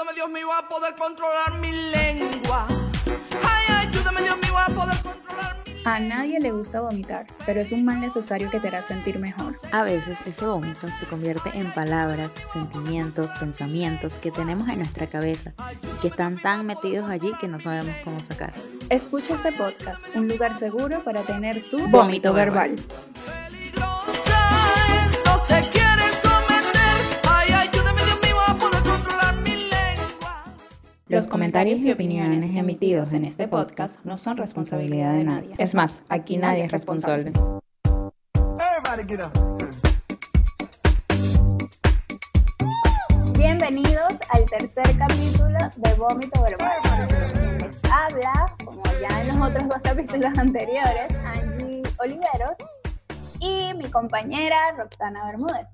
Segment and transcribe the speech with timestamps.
[0.00, 2.66] Ayúdame Dios mío a poder controlar mi lengua.
[3.42, 7.72] Ay, ayúdame Dios mío a poder controlar mi A nadie le gusta vomitar, pero es
[7.72, 9.56] un mal necesario que te hará sentir mejor.
[9.72, 15.52] A veces ese vómito se convierte en palabras, sentimientos, pensamientos que tenemos en nuestra cabeza
[15.82, 18.54] y que están tan metidos allí que no sabemos cómo sacar.
[18.90, 22.76] Escucha este podcast, un lugar seguro para tener tu Vómito vómito verbal.
[25.50, 27.20] Peligrosa es, no se quiere someter.
[27.28, 30.44] Ay, ayúdame Dios mío a poder controlar mi lengua.
[31.08, 35.54] Los comentarios y opiniones emitidos en este podcast no son responsabilidad de nadie.
[35.58, 37.32] Es más, aquí nadie es responsable.
[38.34, 39.32] Everybody get up.
[43.36, 47.08] Bienvenidos al tercer capítulo de Vómito Verbal.
[47.08, 52.79] Les habla, como ya en los otros dos capítulos anteriores, Angie Oliveros
[53.40, 55.66] y mi compañera Roxana Bermúdez.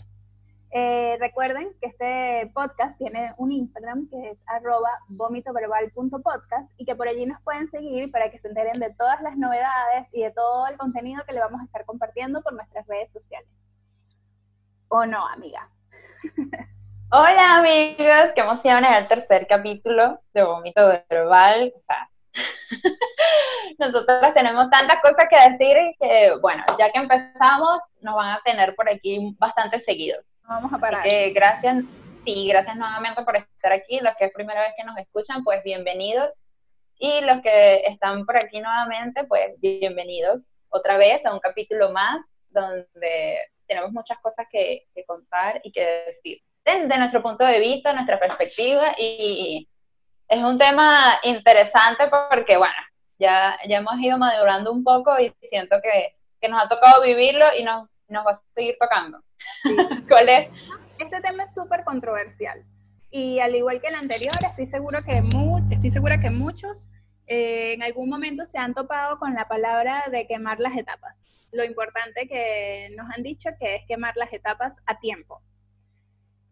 [0.70, 7.08] Eh, recuerden que este podcast tiene un Instagram que es arroba vomitoverbal.podcast y que por
[7.08, 10.66] allí nos pueden seguir para que se enteren de todas las novedades y de todo
[10.68, 13.48] el contenido que le vamos a estar compartiendo por nuestras redes sociales.
[14.88, 15.68] ¿O no, amiga?
[17.10, 21.72] Hola amigos, qué emoción es el tercer capítulo de Vómito Verbal.
[21.74, 22.15] O
[23.78, 28.74] nosotras tenemos tantas cosas que decir que, bueno, ya que empezamos, nos van a tener
[28.74, 30.24] por aquí bastante seguidos.
[30.48, 31.02] Vamos a parar.
[31.02, 31.84] que gracias,
[32.24, 34.00] sí, gracias nuevamente por estar aquí.
[34.00, 36.40] Los que es primera vez que nos escuchan, pues bienvenidos.
[36.98, 42.20] Y los que están por aquí nuevamente, pues bienvenidos otra vez a un capítulo más
[42.50, 47.92] donde tenemos muchas cosas que, que contar y que decir desde nuestro punto de vista,
[47.92, 49.68] nuestra perspectiva y
[50.28, 52.74] es un tema interesante porque, bueno,
[53.18, 57.46] ya, ya hemos ido madurando un poco y siento que, que nos ha tocado vivirlo
[57.58, 59.22] y nos, nos va a seguir tocando.
[60.08, 60.48] ¿Cuál es?
[60.98, 62.64] Este tema es súper controversial
[63.10, 66.88] y al igual que el anterior, estoy, seguro que mu- estoy segura que muchos
[67.26, 71.16] eh, en algún momento se han topado con la palabra de quemar las etapas.
[71.52, 75.40] Lo importante que nos han dicho que es quemar las etapas a tiempo.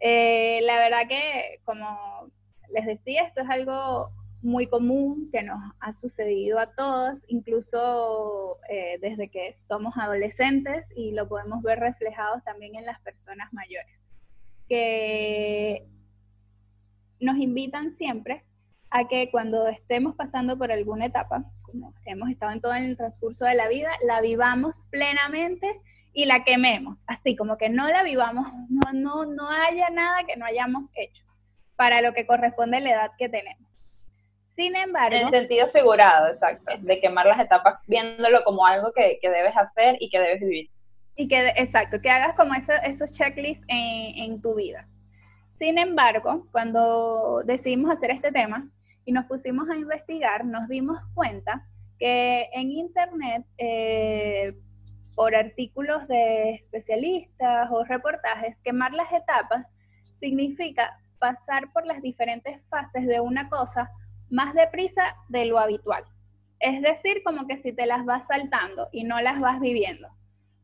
[0.01, 2.29] Eh, la verdad que, como
[2.71, 4.11] les decía, esto es algo
[4.45, 11.13] muy común que nos ha sucedido a todos, incluso eh, desde que somos adolescentes y
[11.13, 13.99] lo podemos ver reflejados también en las personas mayores,
[14.69, 15.87] que
[17.21, 18.45] nos invitan siempre
[18.91, 23.47] a que cuando estemos pasando por alguna etapa, como hemos estado en todo el transcurso
[23.47, 25.81] de la vida, la vivamos plenamente
[26.13, 30.37] y la quememos, así como que no la vivamos, no, no, no haya nada que
[30.37, 31.25] no hayamos hecho
[31.77, 33.71] para lo que corresponde a la edad que tenemos.
[34.57, 39.19] Sin embargo, En el sentido figurado, exacto, de quemar las etapas viéndolo como algo que,
[39.21, 40.71] que debes hacer y que debes vivir.
[41.17, 44.87] y que, exacto, que hagas como eso- esos checklists en, en tu vida.
[45.59, 48.69] Sin embargo, cuando decidimos hacer este tema
[49.05, 51.67] y nos pusimos a investigar, nos dimos cuenta
[51.99, 54.55] que en Internet, eh,
[55.15, 59.67] por artículos de especialistas o reportajes, quemar las etapas
[60.21, 63.91] significa pasar por las diferentes fases de una cosa
[64.29, 66.05] más deprisa de lo habitual.
[66.61, 70.09] Es decir, como que si te las vas saltando y no las vas viviendo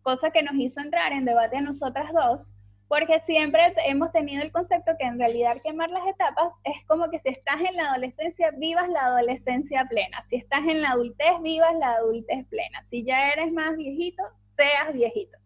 [0.03, 2.51] cosa que nos hizo entrar en debate a nosotras dos,
[2.89, 7.21] porque siempre hemos tenido el concepto que en realidad quemar las etapas es como que
[7.21, 11.75] si estás en la adolescencia, vivas la adolescencia plena, si estás en la adultez, vivas
[11.79, 14.23] la adultez plena, si ya eres más viejito,
[14.57, 15.39] seas viejito.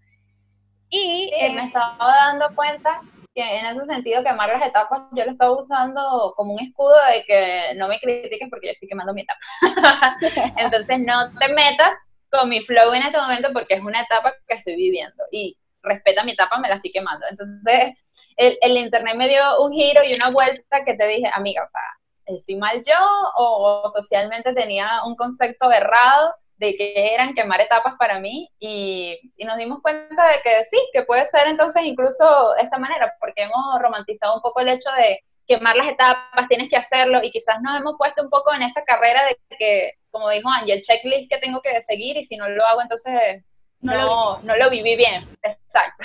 [0.88, 3.02] Y Sí, eh, me estaba dando cuenta
[3.34, 7.24] que en ese sentido quemar las etapas yo lo estaba usando como un escudo de
[7.24, 9.40] que no me critiques porque yo estoy quemando mi etapa.
[10.56, 11.96] Entonces no te metas
[12.30, 16.24] con mi flow en este momento porque es una etapa que estoy viviendo y respeta
[16.24, 17.26] mi etapa, me la estoy quemando.
[17.28, 17.96] Entonces
[18.36, 21.68] el, el internet me dio un giro y una vuelta que te dije, amiga, o
[21.68, 22.96] sea, ¿estoy mal yo
[23.36, 26.34] o socialmente tenía un concepto errado
[26.64, 30.78] de que eran quemar etapas para mí y, y nos dimos cuenta de que sí,
[30.92, 35.20] que puede ser entonces incluso esta manera, porque hemos romantizado un poco el hecho de
[35.46, 38.82] quemar las etapas, tienes que hacerlo y quizás nos hemos puesto un poco en esta
[38.84, 42.48] carrera de que, como dijo Angie, el checklist que tengo que seguir y si no
[42.48, 43.44] lo hago entonces
[43.80, 45.22] No no, lo no, lo viví bien.
[45.42, 46.04] Exacto.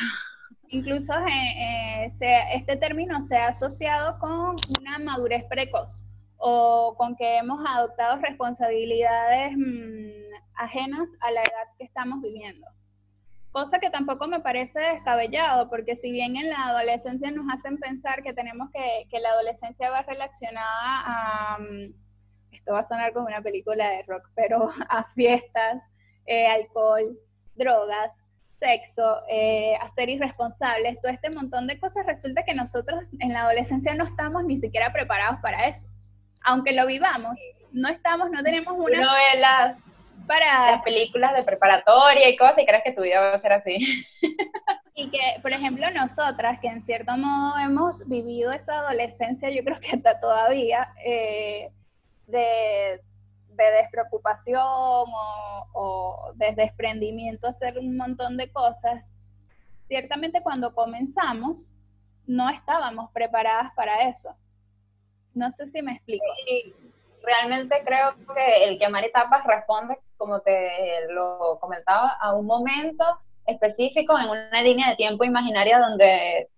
[0.71, 6.03] incluso eh, eh, se- este término se ha asociado con una madurez precoz
[6.37, 10.28] o con que hemos adoptado responsabilidades mm,
[10.59, 12.67] ajenas a la edad que estamos viviendo.
[13.51, 18.21] Cosa que tampoco me parece descabellado, porque si bien en la adolescencia nos hacen pensar
[18.21, 21.93] que tenemos que, que la adolescencia va relacionada a, mm,
[22.51, 25.81] esto va a sonar como una película de rock, pero a fiestas,
[26.27, 27.17] eh, alcohol,
[27.55, 28.11] drogas,
[28.59, 33.43] sexo, eh, a ser irresponsables, todo este montón de cosas, resulta que nosotros en la
[33.43, 35.87] adolescencia no estamos ni siquiera preparados para eso.
[36.43, 37.35] Aunque lo vivamos,
[37.71, 39.77] no estamos, no tenemos una Uno ve las,
[40.29, 43.51] para las películas de preparatoria y cosas y crees que tu vida va a ser
[43.51, 44.05] así.
[44.95, 49.79] Y que, por ejemplo, nosotras, que en cierto modo hemos vivido esa adolescencia, yo creo
[49.79, 51.71] que hasta todavía, eh,
[52.27, 52.99] de,
[53.47, 59.05] de despreocupación o, o de desprendimiento, hacer un montón de cosas,
[59.87, 61.65] ciertamente cuando comenzamos
[62.27, 64.35] no estábamos preparadas para eso.
[65.33, 66.25] No sé si me explico.
[66.45, 66.73] Y
[67.23, 73.03] realmente creo que el quemar etapas responde, como te lo comentaba, a un momento
[73.45, 76.49] específico en una línea de tiempo imaginaria donde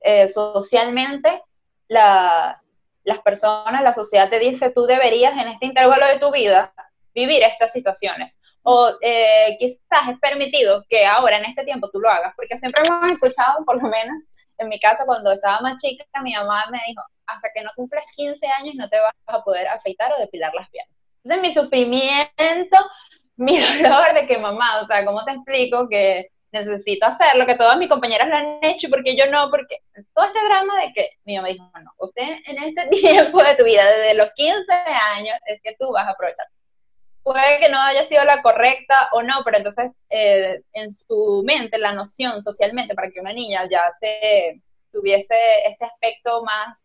[0.00, 1.42] eh, socialmente
[1.88, 2.62] la,
[3.04, 6.72] las personas, la sociedad te dice tú deberías en este intervalo de tu vida
[7.14, 8.38] vivir estas situaciones.
[8.62, 12.84] O eh, quizás es permitido que ahora en este tiempo tú lo hagas, porque siempre
[12.86, 14.16] hemos escuchado, por lo menos
[14.60, 17.02] en mi caso, cuando estaba más chica, mi mamá me dijo,
[17.34, 20.68] hasta que no cumples 15 años no te vas a poder afeitar o depilar las
[20.70, 20.94] piernas.
[21.24, 22.76] Entonces mi sufrimiento,
[23.36, 27.76] mi dolor de que mamá, o sea, ¿cómo te explico que necesito hacerlo, que todas
[27.76, 29.50] mis compañeras lo han hecho porque yo no?
[29.50, 29.78] Porque
[30.14, 33.64] todo este drama de que mi mamá dijo, no, usted en este tiempo de tu
[33.64, 36.46] vida, desde los 15 años, es que tú vas a aprovechar.
[37.22, 41.78] Puede que no haya sido la correcta o no, pero entonces eh, en su mente,
[41.78, 44.60] la noción socialmente para que una niña ya se
[44.90, 45.36] tuviese
[45.66, 46.78] este aspecto más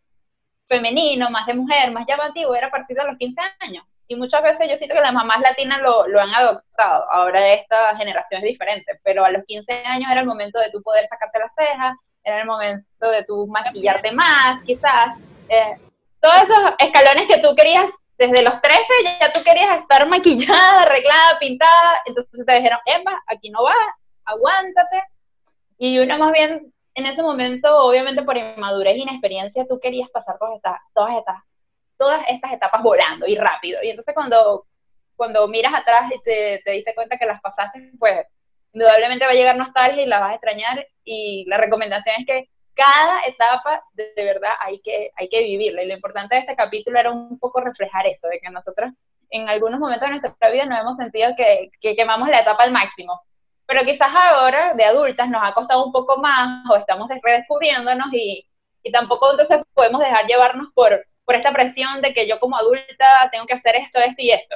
[0.68, 3.86] femenino, más de mujer, más llamativo, era a partir de los 15 años.
[4.08, 7.06] Y muchas veces yo siento que las mamás latinas lo, han adoptado.
[7.12, 10.82] Ahora esta generación es diferente, pero a los 15 años era el momento de tú
[10.84, 15.18] poder sacarte las cejas, era el momento de tú maquillarte más, quizás.
[15.50, 15.78] Eh,
[16.20, 18.84] todos esos escalones que tú querías desde los 13,
[19.20, 23.76] ya tú querías estar maquillada, arreglada, pintada, entonces te dijeron, Emma, aquí no vas,
[24.24, 25.04] aguántate.
[25.78, 30.38] Y uno más bien en ese momento, obviamente por inmadurez e inexperiencia, tú querías pasar
[30.40, 31.36] todas estas, todas estas,
[31.98, 33.84] todas estas etapas volando y rápido.
[33.84, 34.66] Y entonces cuando,
[35.18, 38.26] cuando miras atrás y te, te diste cuenta que las pasaste, pues
[38.74, 40.88] indudablemente va a llegar nostalgia y la vas a extrañar.
[41.04, 45.84] Y la recomendación es que cada etapa de, de verdad hay que, hay que vivirla.
[45.84, 48.92] Y lo importante de este capítulo era un poco reflejar eso, de que nosotros
[49.32, 52.72] en algunos momentos de nuestra vida nos hemos sentido que, que quemamos la etapa al
[52.72, 53.20] máximo
[53.66, 58.48] pero quizás ahora de adultas nos ha costado un poco más o estamos redescubriéndonos y,
[58.84, 63.06] y tampoco entonces podemos dejar llevarnos por, por esta presión de que yo como adulta
[63.32, 64.56] tengo que hacer esto, esto y esto.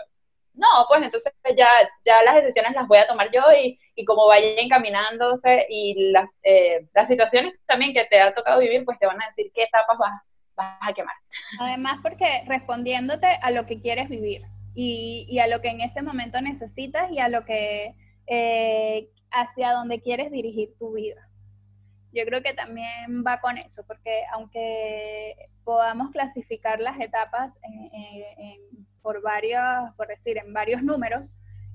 [0.53, 1.67] No, pues entonces ya,
[2.03, 6.38] ya las decisiones las voy a tomar yo y, y como vaya encaminándose y las,
[6.44, 9.63] eh, las situaciones también que te ha tocado vivir, pues te van a decir qué
[9.63, 10.21] etapas vas,
[10.56, 11.15] vas a quemar.
[11.59, 14.41] Además, porque respondiéndote a lo que quieres vivir
[14.75, 17.95] y, y a lo que en ese momento necesitas y a lo que
[18.29, 21.27] eh, hacia donde quieres dirigir tu vida.
[22.13, 27.53] Yo creo que también va con eso, porque aunque podamos clasificar las etapas
[29.01, 31.31] por varios, por decir, en varios números,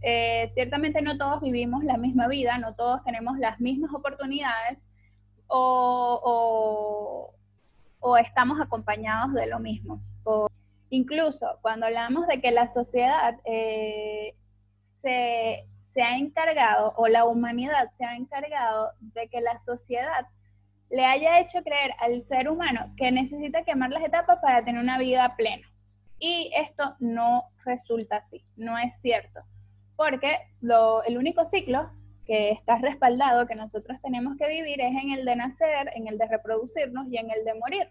[0.06, 4.78] eh, ciertamente no todos vivimos la misma vida, no todos tenemos las mismas oportunidades
[5.46, 7.32] o,
[8.20, 10.00] estamos acompañados de lo mismo.
[10.90, 14.34] Incluso cuando hablamos de que la sociedad eh,
[15.00, 20.26] se se ha encargado o la humanidad se ha encargado de que la sociedad
[20.90, 24.98] le haya hecho creer al ser humano que necesita quemar las etapas para tener una
[24.98, 25.66] vida plena.
[26.18, 29.40] Y esto no resulta así, no es cierto,
[29.96, 31.90] porque el único ciclo
[32.26, 36.18] que está respaldado que nosotros tenemos que vivir es en el de nacer, en el
[36.18, 37.88] de reproducirnos y en el de morir.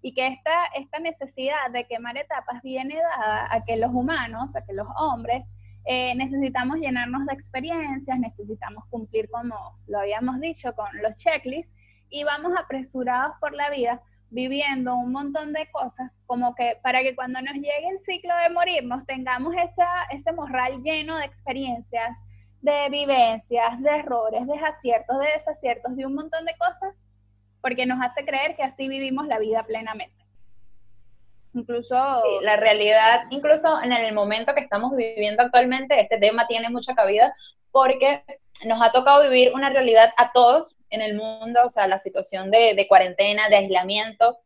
[0.00, 4.64] Y que esta, esta necesidad de quemar etapas viene dada a que los humanos, a
[4.64, 5.44] que los hombres,
[5.84, 9.54] eh, necesitamos llenarnos de experiencias, necesitamos cumplir, como
[9.86, 11.72] lo habíamos dicho, con los checklists
[12.10, 17.14] y vamos apresurados por la vida viviendo un montón de cosas, como que para que
[17.14, 22.16] cuando nos llegue el ciclo de morirnos tengamos esa, ese morral lleno de experiencias,
[22.60, 26.94] de vivencias, de errores, de aciertos, de desaciertos, de un montón de cosas,
[27.62, 30.17] porque nos hace creer que así vivimos la vida plenamente.
[31.54, 36.94] Incluso la realidad, incluso en el momento que estamos viviendo actualmente, este tema tiene mucha
[36.94, 37.34] cabida
[37.70, 38.22] porque
[38.64, 42.50] nos ha tocado vivir una realidad a todos en el mundo, o sea, la situación
[42.50, 44.38] de, cuarentena, de aislamiento,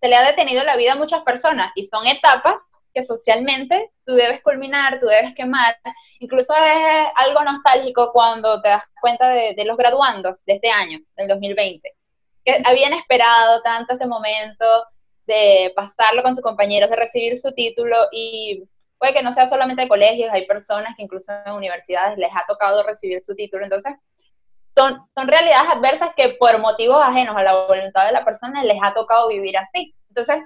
[0.00, 2.60] se le ha detenido la vida a muchas personas y son etapas
[2.94, 5.76] que socialmente tú debes culminar, tú debes quemar.
[6.20, 11.28] Incluso es algo nostálgico cuando te das cuenta de, los graduandos de este año, del
[11.28, 11.94] 2020,
[12.44, 14.64] que habían esperado tanto este momento,
[15.26, 18.64] de pasarlo con sus compañeros, de recibir su título y
[18.98, 22.44] puede que no sea solamente de colegios, hay personas que incluso en universidades les ha
[22.46, 23.64] tocado recibir su título.
[23.64, 23.94] Entonces,
[24.76, 28.78] son, son realidades adversas que por motivos ajenos a la voluntad de la persona les
[28.82, 29.94] ha tocado vivir así.
[30.08, 30.38] Entonces,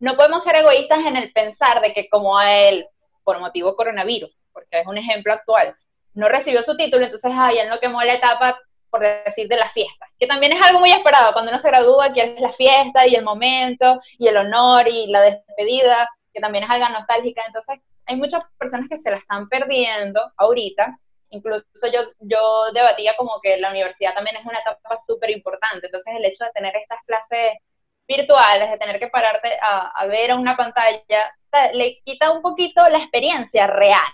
[0.00, 2.86] no podemos ser egoístas en el pensar de que como a él,
[3.22, 5.74] por motivo coronavirus, porque es un ejemplo actual,
[6.14, 8.58] no recibió su título, entonces ay, él no quemó la etapa,
[8.94, 12.12] por decir, de la fiesta, que también es algo muy esperado, cuando uno se gradúa,
[12.12, 16.70] quieres la fiesta y el momento y el honor y la despedida, que también es
[16.70, 20.96] algo nostálgica, entonces hay muchas personas que se la están perdiendo ahorita,
[21.30, 26.14] incluso yo, yo debatía como que la universidad también es una etapa súper importante, entonces
[26.16, 27.58] el hecho de tener estas clases
[28.06, 31.34] virtuales, de tener que pararte a, a ver a una pantalla,
[31.72, 34.12] le quita un poquito la experiencia real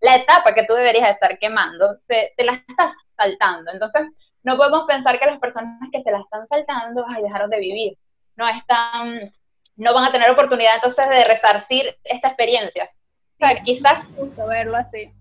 [0.00, 3.70] la etapa que tú deberías estar quemando, se, te la estás saltando.
[3.70, 4.02] Entonces,
[4.42, 7.98] no podemos pensar que las personas que se la están saltando, ay, dejaron de vivir.
[8.36, 9.32] No están,
[9.76, 12.88] no van a tener oportunidad entonces de resarcir esta experiencia.
[13.34, 14.04] O sea, quizás...
[14.16, 15.12] Justo verlo así.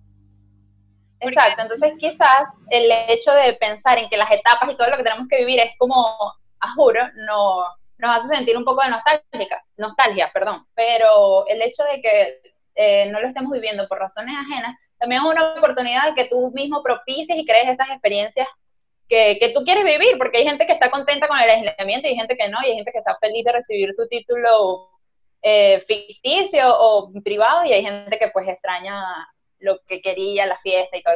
[1.22, 5.04] Exacto, entonces quizás el hecho de pensar en que las etapas y todo lo que
[5.04, 6.18] tenemos que vivir es como,
[6.62, 7.66] a juro, no,
[7.98, 13.10] nos hace sentir un poco de nostálgica, nostalgia, perdón, pero el hecho de que eh,
[13.12, 17.38] no lo estemos viviendo por razones ajenas, también es una oportunidad que tú mismo propicies
[17.38, 18.48] y crees estas experiencias
[19.10, 22.12] que, que, tú quieres vivir, porque hay gente que está contenta con el aislamiento y
[22.12, 24.92] hay gente que no, y hay gente que está feliz de recibir su título
[25.42, 30.96] eh, ficticio o privado, y hay gente que pues extraña lo que quería, la fiesta
[30.96, 31.16] y todo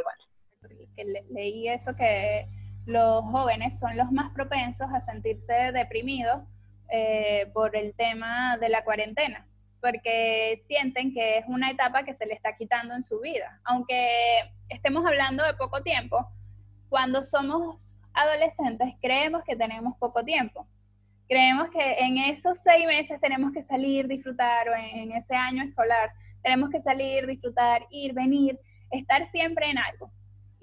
[0.98, 2.46] el leí eso que
[2.86, 6.42] los jóvenes son los más propensos a sentirse deprimidos
[6.92, 9.48] eh, por el tema de la cuarentena
[9.84, 13.60] porque sienten que es una etapa que se le está quitando en su vida.
[13.66, 16.26] Aunque estemos hablando de poco tiempo,
[16.88, 20.66] cuando somos adolescentes creemos que tenemos poco tiempo.
[21.28, 26.14] Creemos que en esos seis meses tenemos que salir, disfrutar, o en, ese año escolar,
[26.44, 28.58] tenemos que salir, disfrutar, ir, venir,
[28.90, 30.10] estar siempre en algo.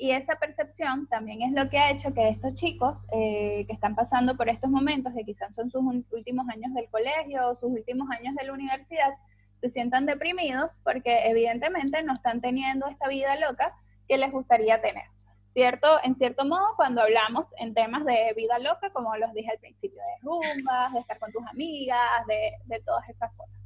[0.00, 3.94] Y esa percepción también es lo que ha hecho que estos chicos eh, que están
[3.94, 8.08] pasando por estos momentos, que quizás son sus últimos años del colegio o sus últimos
[8.10, 9.12] años de la universidad,
[9.60, 13.74] se sientan deprimidos porque evidentemente no están teniendo esta vida loca
[14.08, 15.04] que les gustaría tener.
[15.52, 16.02] ¿Cierto?
[16.02, 19.98] En cierto modo, cuando hablamos en temas de vida loca, como los dije al principio,
[19.98, 23.60] de rumbas, de estar con tus amigas, de, de todas esas cosas.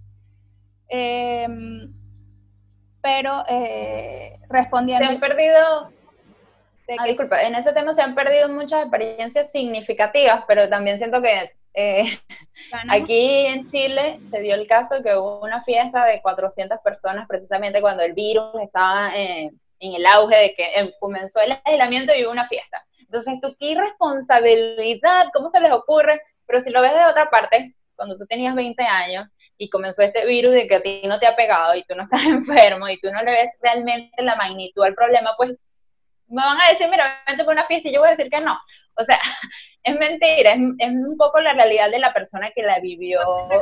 [0.88, 1.94] Em,
[3.00, 5.12] pero eh, respondiendo...
[5.12, 5.92] Se perdido
[6.98, 11.52] Ah, disculpa, en ese tema se han perdido muchas experiencias significativas, pero también siento que
[11.74, 12.18] eh,
[12.90, 17.80] aquí en Chile se dio el caso que hubo una fiesta de 400 personas precisamente
[17.80, 19.50] cuando el virus estaba eh,
[19.80, 22.84] en el auge de que em, comenzó el aislamiento y hubo una fiesta.
[22.98, 26.20] Entonces, tú, qué irresponsabilidad, ¿cómo se les ocurre?
[26.46, 30.26] Pero si lo ves de otra parte, cuando tú tenías 20 años y comenzó este
[30.26, 33.00] virus de que a ti no te ha pegado y tú no estás enfermo y
[33.00, 35.56] tú no le ves realmente la magnitud al problema, pues
[36.28, 38.40] me van a decir, mira, vente por una fiesta y yo voy a decir que
[38.40, 38.58] no.
[38.96, 39.18] O sea,
[39.82, 43.20] es mentira, es, un poco la realidad de la persona que la vivió,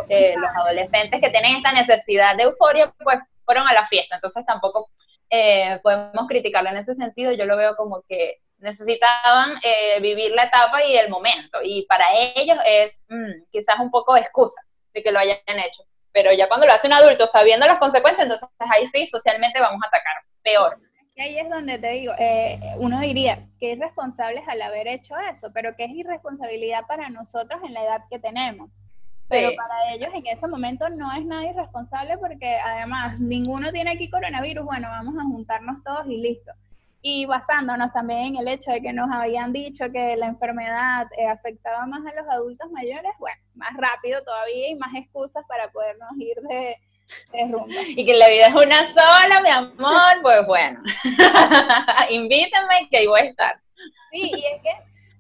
[0.09, 4.47] eh, los adolescentes que tienen esta necesidad de euforia, pues fueron a la fiesta, entonces
[4.47, 4.91] tampoco
[5.29, 10.45] eh, podemos criticarlo en ese sentido, yo lo veo como que necesitaban eh, vivir la
[10.45, 14.61] etapa y el momento, y para ellos es mm, quizás un poco excusa
[14.95, 18.25] de que lo hayan hecho, pero ya cuando lo hace un adulto sabiendo las consecuencias,
[18.25, 20.79] entonces ahí sí, socialmente vamos a atacar peor.
[21.15, 25.53] Y ahí es donde te digo, eh, uno diría que irresponsables al haber hecho eso,
[25.53, 28.71] pero que es irresponsabilidad para nosotros en la edad que tenemos.
[29.29, 34.11] Pero para ellos en ese momento no es nada irresponsable porque además ninguno tiene aquí
[34.11, 36.53] coronavirus, bueno, vamos a juntarnos todos y listo.
[37.01, 41.27] Y basándonos también en el hecho de que nos habían dicho que la enfermedad eh,
[41.27, 46.11] afectaba más a los adultos mayores, bueno, más rápido todavía y más excusas para podernos
[46.19, 46.77] ir de,
[47.97, 50.81] y que la vida es una sola, mi amor, pues bueno,
[52.11, 53.61] invítenme que ahí voy a estar.
[54.11, 54.71] Sí, y es que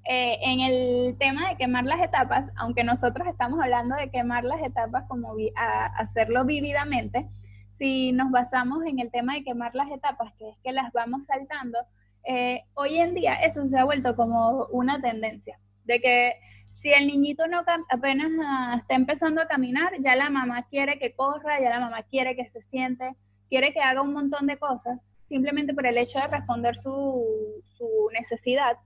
[0.05, 4.61] eh, en el tema de quemar las etapas, aunque nosotros estamos hablando de quemar las
[4.63, 5.35] etapas como
[5.97, 7.29] hacerlo vividamente,
[7.79, 11.23] si nos basamos en el tema de quemar las etapas, que es que las vamos
[11.27, 11.79] saltando,
[12.25, 16.35] eh, hoy en día eso se ha vuelto como una tendencia, de que
[16.83, 21.15] si el niñito no apenas ah, está empezando a caminar, ya la mamá quiere que
[21.15, 23.15] corra, ya la mamá quiere que se siente,
[23.49, 24.99] quiere que haga un montón de cosas,
[25.29, 28.77] simplemente por el hecho de responder su, su necesidad,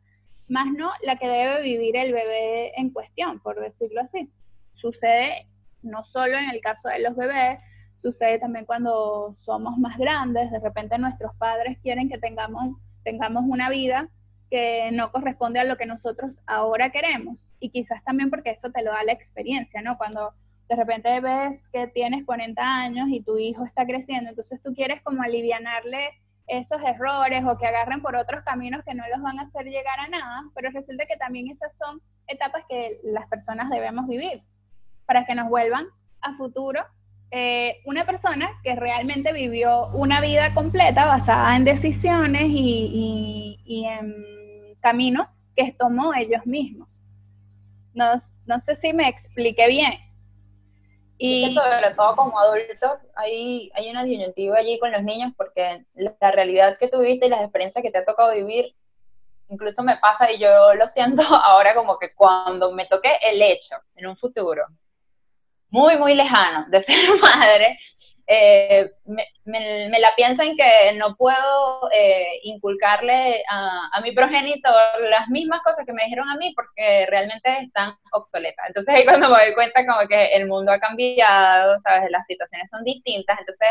[0.46, 4.30] más no la que debe vivir el bebé en cuestión, por decirlo así.
[4.74, 5.46] Sucede
[5.82, 7.58] no solo en el caso de los bebés,
[7.96, 13.70] sucede también cuando somos más grandes, de repente nuestros padres quieren que tengamos, tengamos una
[13.70, 14.10] vida
[14.50, 17.46] que no corresponde a lo que nosotros ahora queremos.
[17.60, 19.96] Y quizás también porque eso te lo da la experiencia, ¿no?
[19.98, 20.32] Cuando
[20.68, 25.02] de repente ves que tienes 40 años y tu hijo está creciendo, entonces tú quieres
[25.02, 26.10] como alivianarle
[26.48, 29.98] esos errores o que agarren por otros caminos que no los van a hacer llegar
[29.98, 34.42] a nada, pero resulta que también esas son etapas que las personas debemos vivir
[35.06, 35.86] para que nos vuelvan
[36.20, 36.84] a futuro
[37.38, 43.84] eh, una persona que realmente vivió una vida completa basada en decisiones y, y, y
[43.84, 47.02] en caminos que tomó ellos mismos.
[47.92, 49.92] No, no sé si me expliqué bien.
[51.18, 56.30] Y sobre todo como adultos hay, hay una disyuntiva allí con los niños porque la
[56.30, 58.74] realidad que tuviste y las experiencias que te ha tocado vivir,
[59.50, 63.76] incluso me pasa y yo lo siento ahora como que cuando me toque el hecho
[63.94, 64.64] en un futuro
[65.70, 67.78] muy, muy lejano de ser madre,
[68.28, 68.90] eh,
[69.44, 74.74] me, la pienso en que no puedo eh, inculcarle a, a, mi progenitor
[75.08, 78.66] las mismas cosas que me dijeron a mí porque realmente están obsoletas.
[78.66, 82.10] Entonces ahí cuando me doy cuenta como que el mundo ha cambiado, ¿sabes?
[82.10, 83.68] Las situaciones son distintas, entonces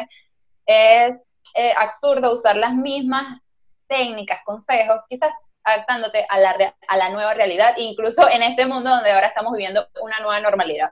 [0.65, 1.15] es
[1.55, 3.41] eh, absurdo usar las mismas
[3.87, 5.31] técnicas, consejos, quizás
[5.65, 9.87] adaptándote a la, a la nueva realidad, incluso en este mundo donde ahora estamos viviendo
[10.01, 10.91] una nueva normalidad.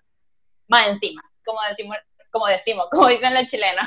[0.67, 1.97] Más encima, como decimos
[2.33, 3.85] como decimos, como dicen los chilenos.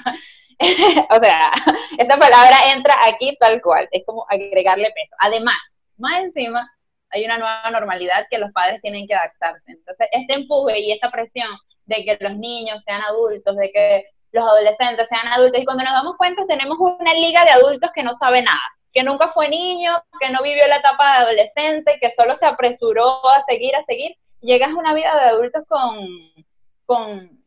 [1.10, 1.52] o sea,
[1.98, 5.14] esta palabra entra aquí tal cual, es como agregarle peso.
[5.18, 5.56] Además,
[5.98, 6.72] más encima,
[7.10, 9.72] hay una nueva normalidad que los padres tienen que adaptarse.
[9.72, 11.48] Entonces, este empuje y esta presión
[11.84, 15.92] de que los niños sean adultos, de que los adolescentes sean adultos, y cuando nos
[15.92, 18.60] damos cuenta tenemos una liga de adultos que no sabe nada,
[18.92, 23.26] que nunca fue niño, que no vivió la etapa de adolescente, que solo se apresuró
[23.28, 25.96] a seguir, a seguir, llegas a una vida de adultos con,
[26.86, 27.44] con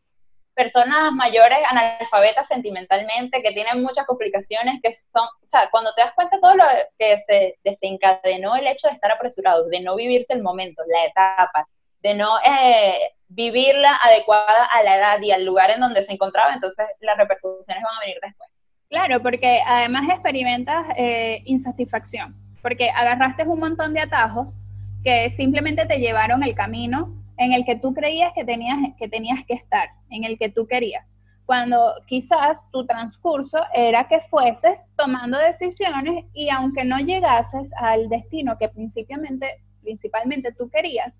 [0.59, 6.13] personas mayores analfabetas sentimentalmente, que tienen muchas complicaciones, que son, o sea, cuando te das
[6.13, 6.65] cuenta todo lo
[6.97, 11.65] que se desencadenó el hecho de estar apresurados, de no vivirse el momento, la etapa,
[12.03, 16.53] de no eh, vivirla adecuada a la edad y al lugar en donde se encontraba,
[16.53, 18.49] entonces las repercusiones van a venir después.
[18.89, 24.57] Claro, porque además experimentas eh, insatisfacción, porque agarraste un montón de atajos
[25.05, 29.43] que simplemente te llevaron el camino en el que tú creías que tenías, que tenías
[29.45, 31.05] que estar, en el que tú querías.
[31.45, 38.57] Cuando quizás tu transcurso era que fueses tomando decisiones y aunque no llegases al destino
[38.57, 41.13] que principalmente, principalmente tú querías,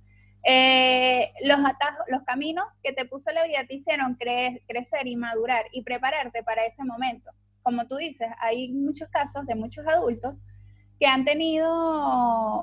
[0.44, 5.66] eh, los atajos, los caminos que te puso la vida te hicieron crecer y madurar
[5.72, 7.32] y prepararte para ese momento.
[7.64, 10.36] Como tú dices, hay muchos casos de muchos adultos
[11.00, 11.70] que han tenido,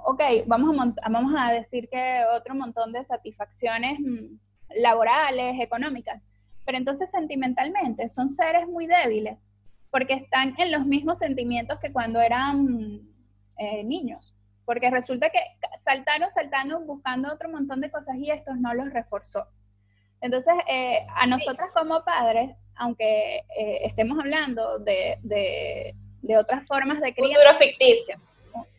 [0.04, 4.36] ok, vamos a, vamos a decir que otro montón de satisfacciones mm,
[4.82, 6.22] laborales, económicas,
[6.64, 9.38] pero entonces sentimentalmente son seres muy débiles,
[9.90, 13.00] porque están en los mismos sentimientos que cuando eran
[13.56, 14.34] eh, niños,
[14.66, 15.40] porque resulta que
[15.84, 19.46] saltaron, saltaron buscando otro montón de cosas y estos no los reforzó.
[20.20, 25.94] Entonces, eh, a nosotras como padres, aunque eh, estemos hablando de, de,
[26.26, 27.38] de, otras formas de crianza.
[27.38, 28.16] Futuro ficticio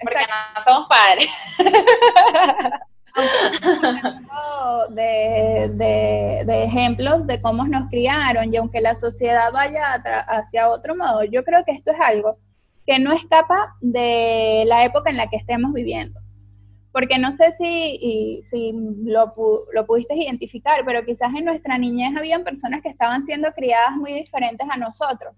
[0.02, 1.28] porque no somos padres.
[4.90, 9.96] de, de, de, ejemplos de cómo nos criaron y aunque la sociedad vaya
[10.28, 12.38] hacia otro modo, yo creo que esto es algo
[12.86, 16.20] que no escapa de la época en la que estemos viviendo.
[16.94, 18.72] Porque no sé si, si
[19.04, 19.34] lo,
[19.74, 24.14] lo pudiste identificar, pero quizás en nuestra niñez habían personas que estaban siendo criadas muy
[24.14, 25.34] diferentes a nosotros.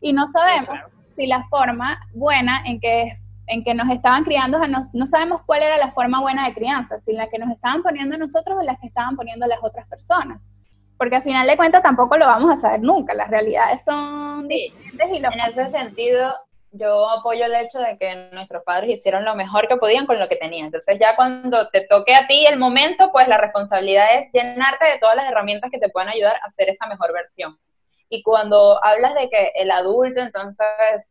[0.00, 0.78] Y no sabemos
[1.20, 5.62] si la forma buena en que en que nos estaban criando, no, no sabemos cuál
[5.64, 8.76] era la forma buena de crianza, si la que nos estaban poniendo nosotros o la
[8.76, 10.40] que estaban poniendo las otras personas.
[10.96, 15.10] Porque al final de cuentas tampoco lo vamos a saber nunca, las realidades son diferentes
[15.10, 16.32] y En ese sentido,
[16.70, 20.28] yo apoyo el hecho de que nuestros padres hicieron lo mejor que podían con lo
[20.28, 20.66] que tenían.
[20.66, 24.98] Entonces ya cuando te toque a ti el momento, pues la responsabilidad es llenarte de
[25.00, 27.58] todas las herramientas que te puedan ayudar a hacer esa mejor versión.
[28.12, 30.66] Y cuando hablas de que el adulto entonces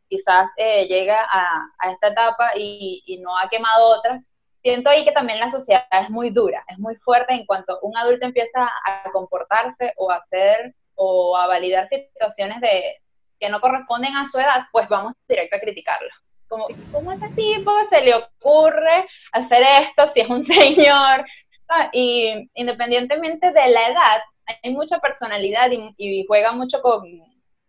[0.09, 4.21] quizás eh, llega a, esta etapa y, no ha quemado otras,
[4.61, 7.95] siento ahí que también la sociedad es muy dura, es muy fuerte en cuanto un
[7.95, 12.97] adulto empieza a comportarse o a hacer o a validar situaciones de
[13.39, 16.09] que no corresponden a su edad, pues vamos directo a criticarlo.
[16.49, 21.25] Como, ¿cómo a ese tipo se le ocurre hacer esto si es un señor?
[21.69, 24.21] Ah, y independientemente de la edad,
[24.63, 27.03] hay mucha personalidad y, juega mucho con,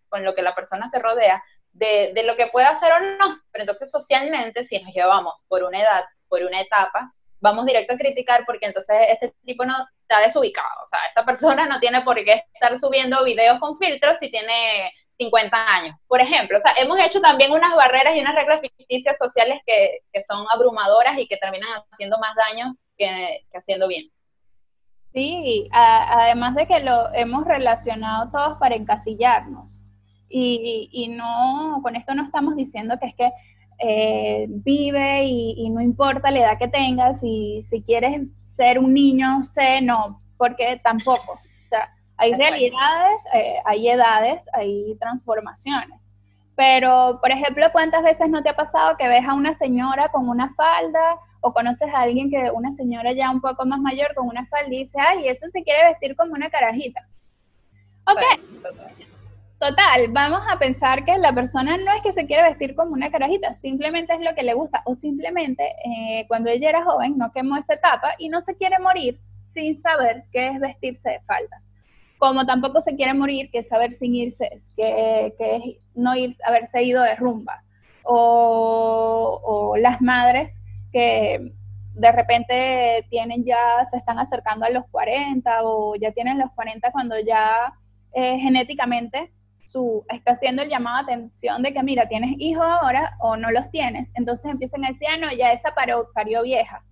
[0.08, 3.40] con, lo que la persona se rodea, de, de, lo que puede hacer o no.
[3.52, 7.98] Pero entonces socialmente, si nos llevamos por una edad, por una etapa, vamos directo a
[7.98, 10.84] criticar porque entonces este tipo no está desubicado.
[10.84, 14.92] O sea, esta persona no tiene por qué estar subiendo videos con filtros si tiene
[15.18, 16.58] 50 años, por ejemplo.
[16.58, 20.46] O sea, hemos hecho también unas barreras y unas reglas ficticias sociales que, que son
[20.50, 24.10] abrumadoras y que terminan haciendo más daño que haciendo bien.
[25.12, 29.80] Sí, además de que lo hemos relacionado todos para encasillarnos.
[30.28, 33.32] Y, y no, con esto no estamos diciendo que es que
[33.80, 38.94] eh, vive y, y no importa la edad que tengas, y si quieres ser un
[38.94, 41.32] niño, sé, no, porque tampoco.
[41.32, 45.98] O sea, hay realidades, eh, hay edades, hay transformaciones.
[46.54, 50.28] Pero, por ejemplo, ¿cuántas veces no te ha pasado que ves a una señora con
[50.28, 54.28] una falda o conoces a alguien que, una señora ya un poco más mayor con
[54.28, 57.06] una falda y dice, ay, eso se quiere vestir como una carajita?
[58.06, 58.20] Ok,
[59.58, 63.10] total, vamos a pensar que la persona no es que se quiere vestir como una
[63.10, 67.32] carajita, simplemente es lo que le gusta, o simplemente eh, cuando ella era joven no
[67.32, 69.18] quemó esa etapa y no se quiere morir
[69.54, 71.60] sin saber qué es vestirse de falda.
[72.18, 75.62] Como tampoco se quiere morir que saber sin irse, que, que es
[75.94, 77.62] no ir, haberse ido de rumba.
[78.02, 80.59] O, o las madres
[80.92, 81.52] que
[81.94, 86.90] de repente tienen ya, se están acercando a los 40 o ya tienen los 40
[86.92, 87.72] cuando ya
[88.12, 89.32] eh, genéticamente
[89.66, 93.50] su, está haciendo el llamado de atención de que, mira, tienes hijos ahora o no
[93.50, 94.08] los tienes.
[94.14, 96.82] Entonces empiezan a decir, ah, no, ya esa parió, parió vieja.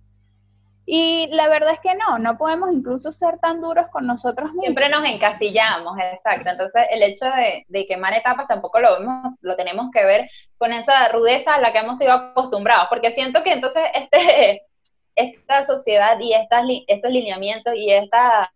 [0.91, 4.63] Y la verdad es que no, no podemos incluso ser tan duros con nosotros mismos.
[4.63, 6.49] Siempre nos encasillamos, exacto.
[6.49, 10.73] Entonces, el hecho de, de quemar etapas tampoco lo vemos, lo tenemos que ver con
[10.73, 14.63] esa rudeza a la que hemos sido acostumbrados, porque siento que entonces este,
[15.15, 18.51] esta sociedad y estas, estos lineamientos y esta,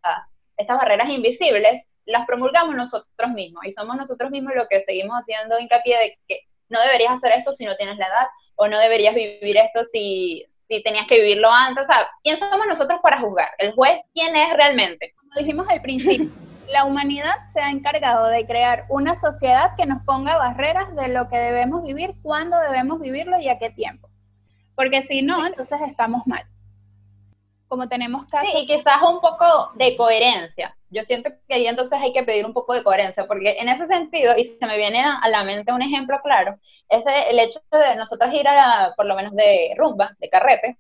[0.58, 5.60] estas barreras invisibles las promulgamos nosotros mismos y somos nosotros mismos los que seguimos haciendo
[5.60, 9.14] hincapié de que no deberías hacer esto si no tienes la edad o no deberías
[9.14, 11.84] vivir esto si, si tenías que vivirlo antes.
[11.84, 13.50] O sea, ¿quién somos nosotros para juzgar?
[13.58, 15.14] ¿El juez quién es realmente?
[15.18, 16.30] como dijimos al principio,
[16.70, 21.30] la humanidad se ha encargado de crear una sociedad que nos ponga barreras de lo
[21.30, 24.10] que debemos vivir, cuándo debemos vivirlo y a qué tiempo.
[24.76, 26.44] Porque si no, entonces estamos mal.
[27.74, 30.78] Como tenemos casos, Sí, y quizás un poco de coherencia.
[30.92, 33.88] Yo siento que ahí entonces hay que pedir un poco de coherencia, porque en ese
[33.88, 36.56] sentido, y se me viene a la mente un ejemplo claro,
[36.88, 40.78] es de- el hecho de nosotros ir a, por lo menos de rumba, de carrete,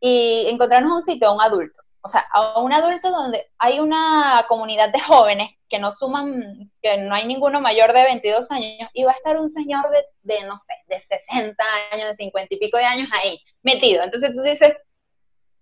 [0.00, 1.82] y encontrarnos un sitio a un adulto.
[2.00, 6.96] O sea, a un adulto donde hay una comunidad de jóvenes que no suman, que
[6.96, 10.44] no hay ninguno mayor de 22 años, y va a estar un señor de, de
[10.46, 14.02] no sé, de 60 años, de 50 y pico de años ahí, metido.
[14.02, 14.72] Entonces tú dices,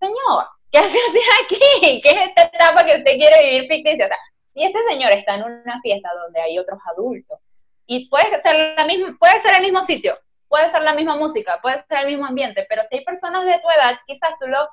[0.01, 0.99] señor, ¿qué hace
[1.45, 2.01] aquí?
[2.03, 4.09] ¿Qué es esta etapa que usted quiere vivir ficticia?
[4.55, 7.39] Si este señor está en una fiesta donde hay otros adultos,
[7.87, 10.17] y puede ser, la misma, puede ser el mismo sitio,
[10.49, 13.59] puede ser la misma música, puede ser el mismo ambiente, pero si hay personas de
[13.61, 14.69] tu edad, quizás tú lo,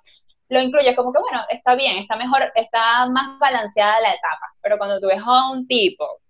[0.50, 4.78] lo incluyes como que, bueno, está bien, está mejor, está más balanceada la etapa, pero
[4.78, 6.22] cuando tú ves a un tipo,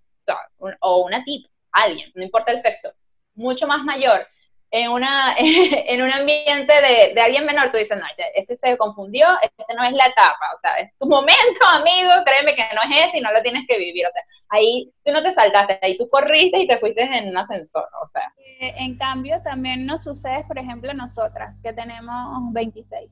[0.80, 2.94] o una tipa, alguien, no importa el sexo,
[3.36, 4.26] mucho más mayor,
[4.72, 9.28] en, una, en un ambiente de, de alguien menor, tú dices, no, este se confundió,
[9.42, 11.36] este no es la etapa, o sea, es tu momento,
[11.74, 14.92] amigo, créeme que no es este y no lo tienes que vivir, o sea, ahí
[15.04, 18.34] tú no te saltaste, ahí tú corriste y te fuiste en un ascensor, o sea,
[18.60, 23.10] Eh, en cambio, también nos sucede, por ejemplo, nosotras, que tenemos 26,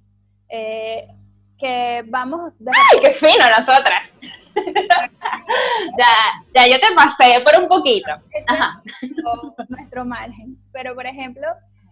[0.49, 1.07] eh,
[1.57, 4.11] que vamos de ¡ay, qué fino nosotras!
[5.97, 6.13] ya,
[6.53, 8.11] ya yo te pasé por un poquito.
[8.47, 8.81] Ajá.
[9.01, 10.57] nuestro, nuestro margen.
[10.71, 11.47] Pero, por ejemplo,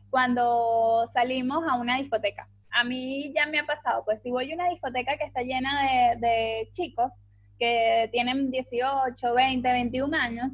[0.09, 4.55] cuando salimos a una discoteca, a mí ya me ha pasado, pues si voy a
[4.55, 7.11] una discoteca que está llena de, de chicos
[7.59, 10.51] que tienen 18, 20, 21 años,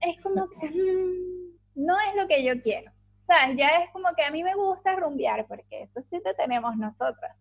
[0.00, 2.90] es como que mm, no es lo que yo quiero.
[3.26, 3.56] ¿Sabes?
[3.56, 7.36] Ya es como que a mí me gusta rumbear, porque eso sí te tenemos nosotras.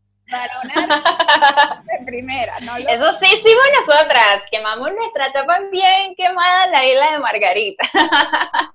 [0.63, 6.72] Una de primera, no lo Eso sí hicimos nosotras, quemamos nuestra etapa bien quemada en
[6.72, 7.89] la isla de Margarita.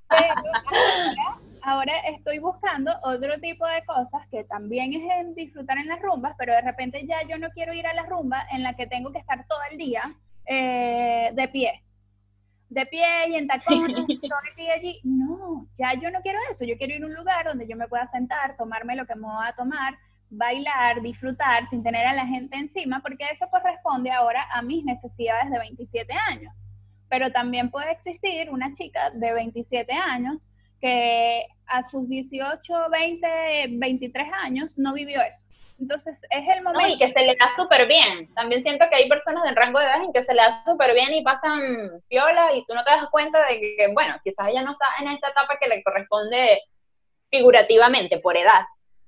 [0.08, 5.86] Pero ahora, ahora estoy buscando otro tipo de cosas que también es en disfrutar en
[5.86, 8.74] las rumbas, pero de repente ya yo no quiero ir a la rumba en la
[8.74, 10.12] que tengo que estar todo el día
[10.46, 11.82] eh, de pie.
[12.68, 15.00] De pie y en tacones, todo el día allí.
[15.04, 16.64] No, ya yo no quiero eso.
[16.64, 19.28] Yo quiero ir a un lugar donde yo me pueda sentar, tomarme lo que me
[19.28, 19.96] voy a tomar,
[20.36, 25.50] bailar, disfrutar sin tener a la gente encima, porque eso corresponde ahora a mis necesidades
[25.50, 26.52] de 27 años.
[27.08, 30.48] Pero también puede existir una chica de 27 años
[30.80, 35.44] que a sus 18, 20, 23 años no vivió eso.
[35.80, 36.98] Entonces es el No, y momento.
[36.98, 38.32] que se le da súper bien.
[38.34, 40.94] También siento que hay personas del rango de edad en que se le da súper
[40.94, 41.60] bien y pasan
[42.08, 45.08] piola y tú no te das cuenta de que, bueno, quizás ella no está en
[45.08, 46.60] esta etapa que le corresponde
[47.30, 48.64] figurativamente por edad,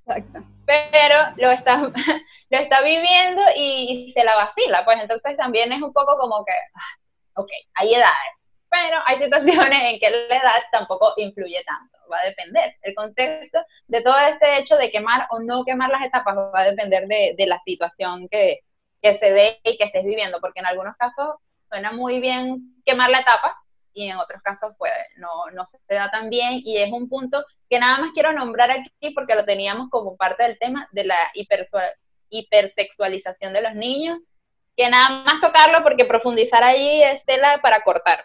[0.06, 0.44] Exacto.
[0.64, 1.78] pero lo está,
[2.50, 6.52] lo está viviendo y, se la vacila, pues entonces también es un poco como que,
[6.52, 8.32] ah, ok, hay edades,
[8.70, 12.76] pero hay situaciones en que la edad tampoco influye tanto, va a depender.
[12.82, 16.70] El contexto de todo este hecho de quemar o no quemar las etapas va a
[16.70, 18.60] depender de, de la situación que,
[19.02, 21.36] que se dé y que estés viviendo, porque en algunos casos
[21.68, 23.56] suena muy bien quemar la etapa
[23.96, 27.42] y en otros casos pues no, no se da tan bien y es un punto
[27.68, 31.16] que nada más quiero nombrar aquí porque lo teníamos como parte del tema de la
[32.28, 34.18] hipersexualización de los niños,
[34.76, 38.24] que nada más tocarlo porque profundizar ahí es tela para cortar.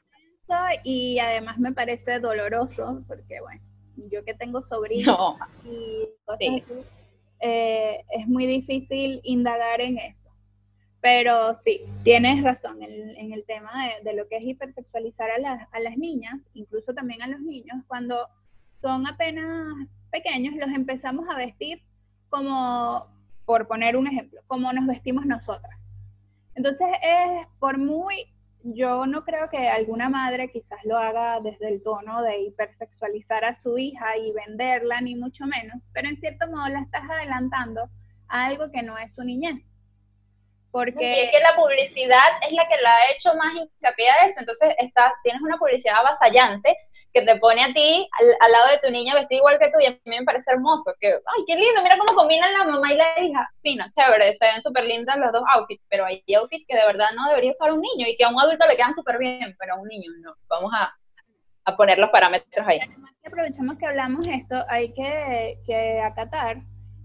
[0.84, 3.62] Y además me parece doloroso porque bueno,
[3.96, 6.64] yo que tengo sobrinos y cosas así,
[7.40, 10.31] eh, es muy difícil indagar en eso.
[11.02, 13.72] Pero sí, tienes razón en, el tema
[14.04, 17.78] de, lo que es hipersexualizar a, las, a las niñas, incluso también a los niños,
[17.88, 18.28] cuando
[18.82, 21.82] son apenas pequeños, los empezamos a vestir
[22.30, 23.08] como,
[23.46, 25.76] por poner un ejemplo, como nos vestimos nosotras.
[26.54, 28.28] Entonces, es por muy,
[28.64, 33.56] yo no creo que alguna madre quizás lo haga desde el tono de hipersexualizar a
[33.56, 37.90] su hija y venderla, ni mucho menos, pero en cierto modo la estás adelantando
[38.28, 39.64] a algo que no es su niñez.
[40.72, 41.24] Porque...
[41.24, 44.74] es que la publicidad es la que la ha hecho más hincapié a eso, entonces
[44.78, 46.78] está, tienes una publicidad avasallante
[47.14, 49.86] que te pone a ti al, lado de tu niña vestida igual que tú y
[49.86, 52.96] a mí me parece hermoso, que, ay, qué lindo, mira cómo combinan la mamá y
[52.96, 56.76] la hija, fino, chévere, se ven súper lindas los dos outfits, pero hay outfits que
[56.76, 59.18] de verdad no debería usar un niño y que a un adulto le quedan súper
[59.18, 60.94] bien, pero a un niño no, vamos a,
[61.66, 62.80] a poner los parámetros ahí.
[62.80, 66.62] Además que aprovechamos que hablamos esto, hay que, que acatar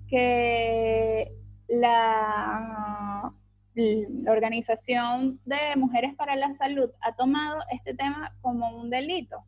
[0.08, 1.32] que
[1.68, 3.32] la
[3.76, 9.44] la Organización de Mujeres para la Salud ha tomado este tema como un delito.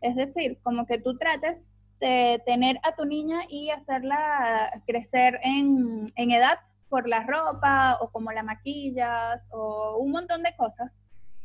[0.00, 1.66] Es decir, como que tú trates
[1.98, 6.58] de tener a tu niña y hacerla crecer en, en edad
[6.88, 10.92] por la ropa o como la maquillas o un montón de cosas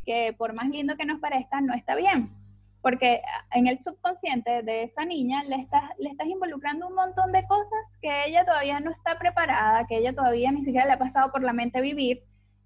[0.05, 2.42] que por más lindo que nos parezca no está bien
[2.83, 3.21] porque
[3.53, 7.79] en el subconsciente de esa niña le estás, le estás involucrando un montón de cosas
[8.01, 11.41] que ella todavía no está preparada, que ella todavía ni siquiera le ha pasado por
[11.41, 12.23] la mente vivir,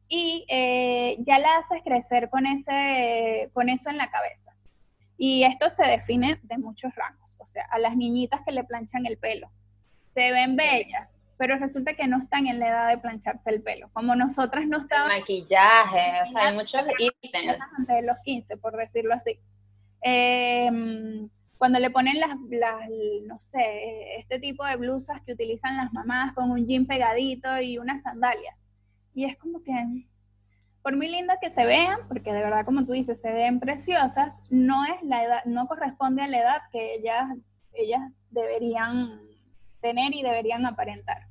[0.09, 4.53] y eh, ya la haces crecer con, ese, con eso en la cabeza.
[5.19, 9.05] Y esto se define de muchos rangos, o sea, a las niñitas que le planchan
[9.05, 9.51] el pelo,
[10.15, 13.91] se ven bellas, pero resulta que no están en la edad de plancharse el pelo,
[13.93, 15.19] como nosotras no estábamos.
[15.19, 17.59] Maquillaje, o sea, hay muchos ítems.
[17.77, 19.39] Antes de los 15, por decirlo así.
[20.09, 22.89] Em, cuando le ponen las, las,
[23.25, 27.77] no sé, este tipo de blusas que utilizan las mamás con un jean pegadito y
[27.77, 28.55] unas sandalias.
[29.13, 29.73] Y es como que,
[30.81, 34.31] por muy lindas que se vean, porque de verdad, como tú dices, se ven preciosas,
[34.49, 37.27] no es la edad, no corresponde a la edad que ellas,
[37.73, 39.19] ellas deberían
[39.81, 41.23] tener y deberían aparentar.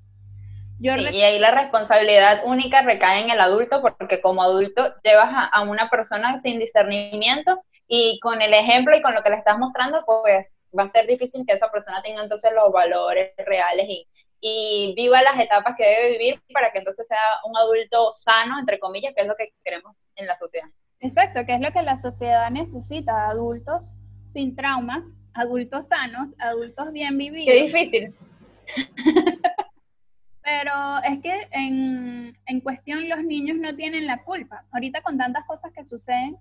[0.78, 5.88] y ahí la responsabilidad única recae en el adulto, porque como adulto llevas a una
[5.88, 10.52] persona sin discernimiento y con el ejemplo y con lo que le estás mostrando, pues
[10.76, 14.06] va a ser difícil que esa persona tenga entonces los valores reales y,
[14.40, 18.78] y viva las etapas que debe vivir para que entonces sea un adulto sano, entre
[18.78, 20.68] comillas, que es lo que queremos en la sociedad.
[21.00, 23.94] Exacto, que es lo que la sociedad necesita, adultos
[24.32, 27.54] sin traumas, adultos sanos, adultos bien vividos.
[27.54, 28.14] Qué difícil.
[30.42, 34.64] Pero es que en, en cuestión los niños no tienen la culpa.
[34.72, 36.36] Ahorita con tantas cosas que suceden,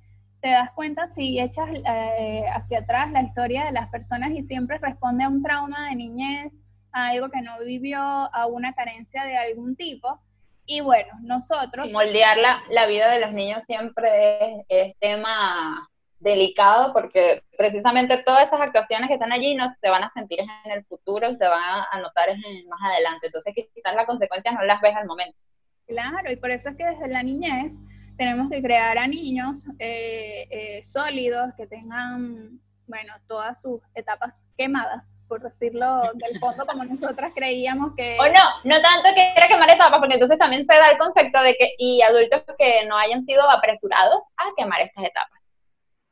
[0.46, 4.78] te das cuenta si echas eh, hacia atrás la historia de las personas y siempre
[4.78, 6.54] responde a un trauma de niñez,
[6.92, 10.20] a algo que no vivió, a una carencia de algún tipo.
[10.68, 11.92] Y bueno, nosotros...
[11.92, 18.62] moldear la, la, vida de los niños siempre es, tema delicado porque precisamente todas esas
[18.62, 22.00] actuaciones que están allí no se van a sentir en el futuro, se van a
[22.00, 22.30] notar
[22.70, 23.26] más adelante.
[23.26, 25.40] Entonces quizás las consecuencias no las ves al momento.
[25.88, 27.72] Claro, y por eso es que desde la niñez
[28.18, 35.04] tenemos que crear a niños eh, eh, sólidos que tengan, bueno, todas sus etapas quemadas,
[35.28, 38.18] por decirlo del fondo, como nosotras creíamos que...
[38.20, 41.42] O no, no tanto que era quemar etapas, porque entonces también se da el concepto
[41.42, 45.42] de que, y adultos que no hayan sido apresurados a quemar estas etapas.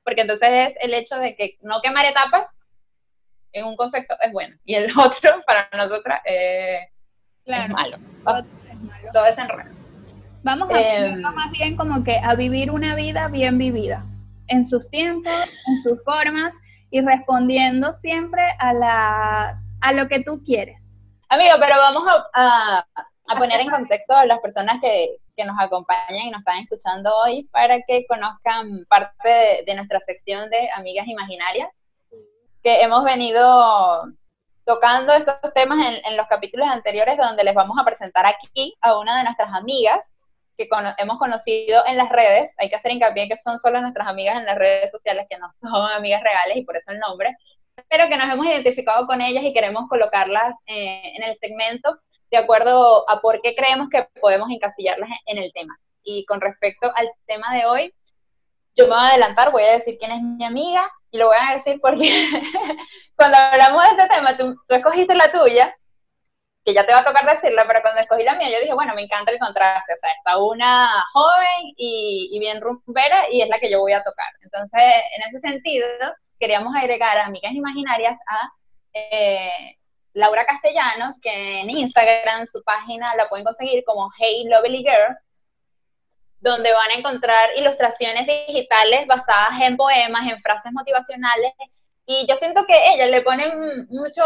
[0.04, 2.50] Porque entonces es el hecho de que no quemar etapas
[3.54, 6.89] en un concepto es bueno, y el otro para nosotras es
[7.70, 7.98] malo.
[8.26, 9.10] Todo es malo.
[9.13, 9.83] Todo es enredo.
[10.44, 14.04] Vamos a eh, más bien como que a vivir una vida bien vivida,
[14.48, 16.54] en sus tiempos, en sus formas
[16.92, 20.78] y respondiendo siempre a, la, a lo que tú quieres.
[21.30, 22.04] Amigo, pero vamos
[22.34, 22.86] a,
[23.28, 27.10] a, poner en contexto a las personas que, que, nos acompañan y nos están escuchando
[27.24, 31.70] hoy para que conozcan parte de, nuestra sección de Amigas Imaginarias,
[32.62, 34.04] que hemos venido
[34.66, 39.00] tocando estos temas en, en, los capítulos anteriores donde les vamos a presentar aquí a
[39.00, 40.02] una de nuestras amigas
[40.58, 44.38] que hemos conocido en las redes, hay que hacer hincapié que son solo nuestras amigas
[44.38, 47.36] en las redes sociales, que no son amigas reales y por eso el nombre,
[47.89, 51.98] pero que nos hemos identificado con ellas y queremos colocarlas eh, en el segmento
[52.30, 55.78] de acuerdo a por qué creemos que podemos encasillarlas en el tema.
[56.04, 57.94] Y con respecto al tema de hoy,
[58.76, 61.38] yo me voy a adelantar, voy a decir quién es mi amiga y lo voy
[61.39, 62.10] a decir porque
[63.16, 65.76] cuando hablamos de este tema, tú, tú escogiste la tuya,
[66.63, 68.95] que ya te va a tocar decirla, pero cuando escogí la mía, yo dije, bueno,
[68.95, 73.60] me encanta el contraste, o sea, está una joven y, bien rumbera y es la
[73.60, 74.28] que yo voy a tocar.
[74.41, 74.82] Entonces,
[75.17, 75.88] en ese sentido,
[76.39, 78.49] queríamos agregar a Amigas Imaginarias a
[78.93, 79.78] eh,
[80.13, 85.17] Laura Castellanos, que en Instagram su página la pueden conseguir como Hey Lovely Girl,
[86.39, 91.54] donde van a encontrar ilustraciones digitales basadas en poemas, en frases motivacionales,
[92.06, 93.54] y yo siento que ella le pone
[93.89, 94.23] mucho,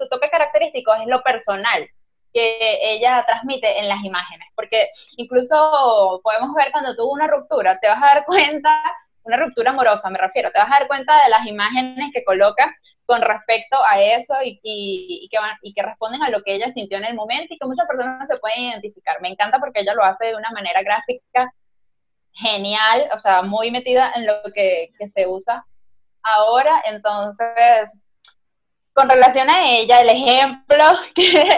[0.00, 1.88] su toque característico es lo personal
[2.32, 7.88] que ella transmite en las imágenes, porque incluso podemos ver cuando tuvo una ruptura, te
[7.88, 8.82] vas a dar cuenta,
[9.24, 12.72] una ruptura amorosa me refiero, te vas a dar cuenta de las imágenes que coloca
[13.04, 16.72] con respecto a eso y, y, que van, y que responden a lo que ella
[16.72, 19.20] sintió en el momento y que muchas personas se pueden identificar.
[19.20, 21.52] Me encanta porque ella lo hace de una manera gráfica
[22.32, 25.66] genial, o sea, muy metida en lo que, que se usa
[26.22, 26.82] ahora.
[26.86, 27.90] Entonces,
[29.00, 30.84] con relación a ella, el ejemplo
[31.14, 31.48] que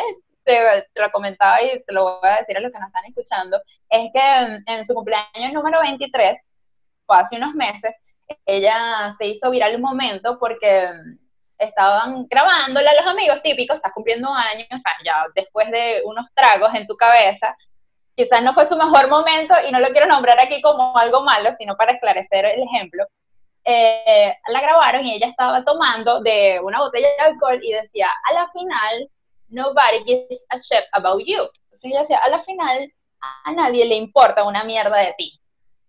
[0.44, 3.05] te, te, lo comentaba y te lo voy a decir a los que nos están
[3.07, 6.38] escuchando, es que en, en su cumpleaños número 23,
[7.05, 7.94] fue hace unos meses,
[8.46, 10.88] ella se hizo viral un momento porque
[11.59, 16.26] estaban grabándole a los amigos típicos, estás cumpliendo años, o sea, ya después de unos
[16.35, 17.57] tragos en tu cabeza,
[18.14, 21.50] quizás no fue su mejor momento y no lo quiero nombrar aquí como algo malo,
[21.59, 23.05] sino para esclarecer el ejemplo.
[23.64, 28.33] Eh, la grabaron y ella estaba tomando de una botella de alcohol y decía, a
[28.33, 29.09] la final,
[29.48, 31.42] nobody gives a shit about you.
[31.64, 32.92] Entonces ella decía, a la final,
[33.44, 35.38] a nadie le importa una mierda de ti.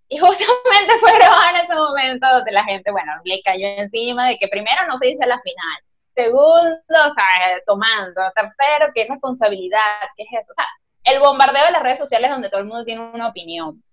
[0.10, 4.38] Y justamente fue grabado en ese momento donde la gente, bueno, le cayó encima de
[4.38, 5.80] que primero no se dice la final,
[6.14, 9.80] segundo, o sea, tomando, tercero, qué responsabilidad,
[10.16, 10.52] qué es eso.
[10.52, 10.68] O sea,
[11.06, 13.84] el bombardeo de las redes sociales donde todo el mundo tiene una opinión.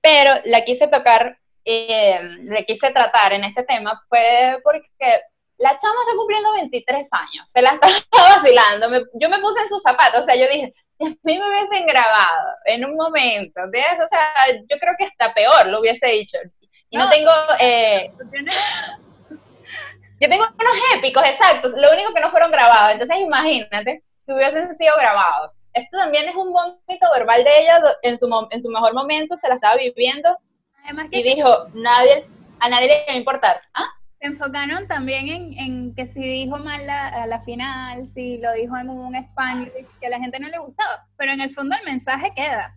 [0.00, 4.88] Pero la quise tocar, eh, le quise tratar en este tema fue porque
[5.58, 9.68] la chama está cumpliendo 23 años, se la estaba vacilando, me, yo me puse en
[9.68, 13.60] sus zapatos, o sea, yo dije, si a mí me hubiesen grabado en un momento
[13.72, 16.38] eso, o sea, yo creo que hasta peor lo hubiese dicho.
[16.88, 17.30] Y no, no tengo...
[17.58, 18.10] Eh,
[20.18, 22.92] yo tengo unos épicos, exactos, lo único que no fueron grabados.
[22.92, 25.52] Entonces imagínate si hubiesen sido grabados.
[25.74, 29.48] Esto también es un vómito verbal de ella en su, en su mejor momento, se
[29.48, 30.38] la estaba viviendo
[30.86, 32.26] Además que y dijo, nadie,
[32.60, 33.60] a nadie le va a importar.
[33.74, 33.88] ¿Ah?
[34.20, 38.52] Se enfocaron también en, en, que si dijo mal la, a la final, si lo
[38.52, 41.74] dijo en un español que a la gente no le gustaba, pero en el fondo
[41.76, 42.74] el mensaje queda.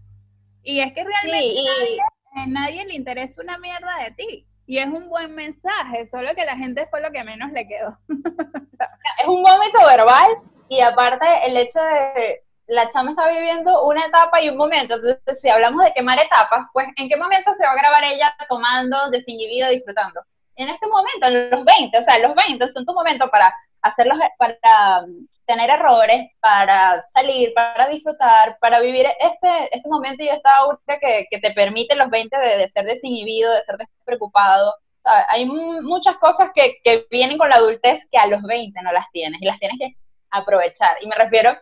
[0.64, 2.40] Y es que realmente sí, y...
[2.40, 4.46] a nadie le interesa una mierda de ti.
[4.66, 7.98] Y es un buen mensaje, solo que la gente fue lo que menos le quedó.
[8.10, 10.28] es un vómito verbal
[10.68, 14.96] y aparte el hecho de la chama está viviendo una etapa y un momento.
[14.96, 18.34] Entonces, si hablamos de quemar etapas, pues ¿en qué momento se va a grabar ella
[18.48, 20.22] tomando, desinhibida, disfrutando?
[20.60, 24.18] en este momento, en los 20, o sea, los 20 son tu momento para hacerlos,
[24.38, 30.58] para um, tener errores, para salir, para disfrutar, para vivir este, este momento y esta
[30.58, 34.76] aura que, que te permite los 20 de, de, ser desinhibido, de ser despreocupado.
[35.06, 38.92] O hay muchas cosas que, que vienen con la adultez que a los 20 no
[38.92, 39.96] las tienes y las tienes que
[40.30, 40.98] aprovechar.
[41.00, 41.58] Y me refiero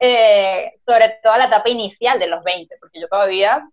[0.00, 3.68] eh, sobre todo a la etapa inicial de los 20, porque yo todavía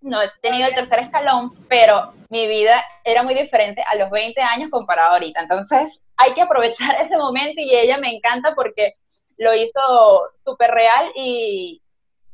[0.00, 4.40] no he tenido el tercer escalón, pero mi vida era muy diferente a los 20
[4.40, 5.40] años comparado ahorita.
[5.40, 8.92] Entonces, hay que aprovechar ese momento y ella me encanta porque
[9.36, 9.80] lo hizo
[10.44, 11.82] súper real y,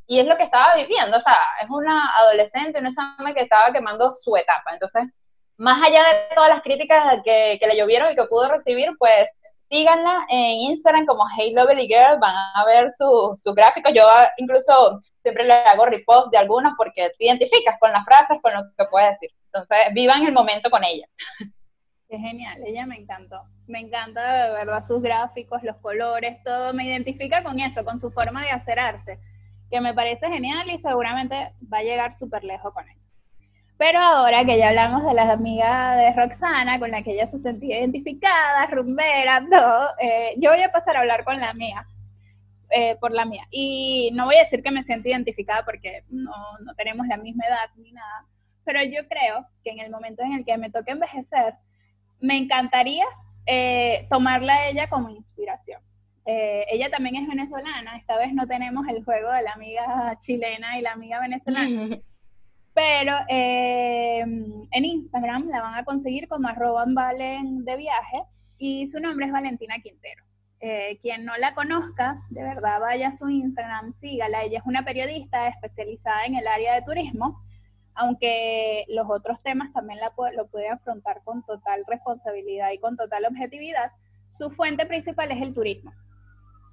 [0.07, 1.17] y, es lo que estaba viviendo.
[1.17, 4.73] O sea, es una adolescente, una chama que estaba quemando su etapa.
[4.73, 5.05] Entonces,
[5.57, 9.29] más allá de todas las críticas que, que le llovieron y que pudo recibir, pues
[9.71, 13.93] síganla en Instagram como Hey Lovely Girl, van a ver sus su gráficos.
[13.95, 14.03] Yo
[14.37, 18.63] incluso siempre le hago repost de algunos porque te identificas con las frases, con lo
[18.77, 19.31] que puedes decir.
[19.47, 21.07] Entonces, vivan el momento con ella.
[22.09, 23.43] Qué genial, ella me encantó.
[23.69, 26.73] Me encanta de verdad sus gráficos, los colores, todo.
[26.75, 29.21] Me identifica con eso, con su forma de hacer arte,
[29.71, 33.00] que me parece genial y seguramente va a llegar súper lejos con eso.
[33.81, 37.38] Pero ahora que ya hablamos de las amigas de Roxana, con la que ella se
[37.38, 41.87] sentía identificada, rumbera, todo, eh, yo voy a pasar a hablar con la mía,
[42.68, 43.45] eh, por la mía.
[43.51, 46.31] Y no voy a decir que me siento identificada porque no,
[46.62, 48.26] no tenemos la misma edad ni nada,
[48.66, 51.55] pero yo creo que en el momento en el que me toque envejecer,
[52.20, 53.07] me encantaría
[53.47, 55.81] eh, tomarla a ella como inspiración.
[56.26, 60.83] Ella también es venezolana, esta vez no tenemos el juego de la amiga chilena y
[60.83, 61.99] la amiga venezolana.
[62.75, 68.23] Pero eh, en Instagram la van a conseguir como arroba de viaje
[68.59, 70.25] y su nombre es Valentina Quintero.
[70.62, 74.43] Eh, quien no la conozca, de verdad vaya a su Instagram, sígala.
[74.43, 77.43] Ella es una periodista especializada en el área de turismo.
[77.95, 83.27] aunque los otros temas también la, lo puede afrontar con total responsabilidad y con total
[83.27, 83.93] objetividad,
[84.39, 85.93] su fuente principal es el turismo.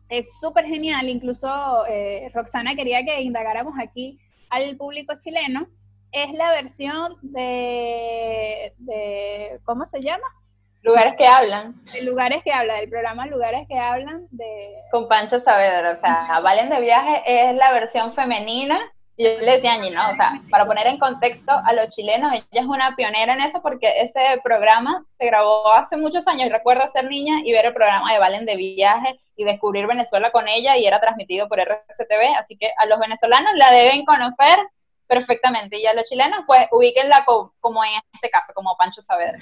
[0.09, 4.19] Es súper genial, incluso eh, Roxana quería que indagáramos aquí
[4.49, 5.67] al público chileno,
[6.11, 10.27] es la versión de, de ¿cómo se llama?
[10.83, 11.83] Lugares que hablan.
[11.91, 14.73] De lugares que hablan, del programa Lugares que hablan de...
[14.91, 18.79] Con Pancho Saavedra, o sea, Valen de Viaje es la versión femenina
[19.19, 22.31] y yo le decía a Gina, o sea, para poner en contexto a los chilenos,
[22.33, 26.51] ella es una pionera en eso porque ese programa se grabó hace muchos años.
[26.51, 30.47] Recuerdo ser niña y ver el programa de Valen de Viaje y descubrir Venezuela con
[30.47, 34.55] ella y era transmitido por RCTV, así que a los venezolanos la deben conocer
[35.07, 37.25] perfectamente y a los chilenos pues ubíquenla
[37.59, 39.39] como, en este caso, como Pancho Saavedra.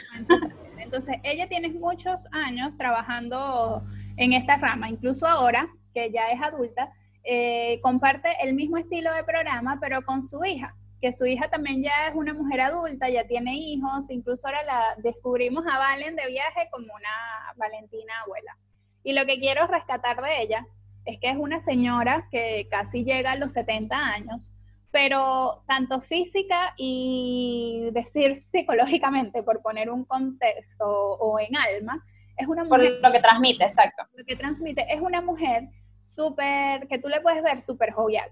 [0.77, 3.83] Entonces, ella tiene muchos años trabajando
[4.17, 6.91] en esta rama, incluso ahora que ya es adulta,
[7.23, 11.81] eh, comparte el mismo estilo de programa, pero con su hija, que su hija también
[11.81, 16.27] ya es una mujer adulta, ya tiene hijos, incluso ahora la descubrimos a Valen de
[16.27, 18.57] viaje como una Valentina abuela.
[19.03, 20.65] Y lo que quiero rescatar de ella
[21.05, 24.51] es que es una señora que casi llega a los 70 años,
[24.95, 32.01] pero tanto física y decir psicológicamente, por poner un contexto o en alma,
[32.37, 33.01] es una mujer...
[33.01, 34.03] Por lo que transmite, exacto.
[34.13, 35.67] Lo que transmite es una mujer
[35.99, 38.29] súper, que tú le puedes ver súper jovial.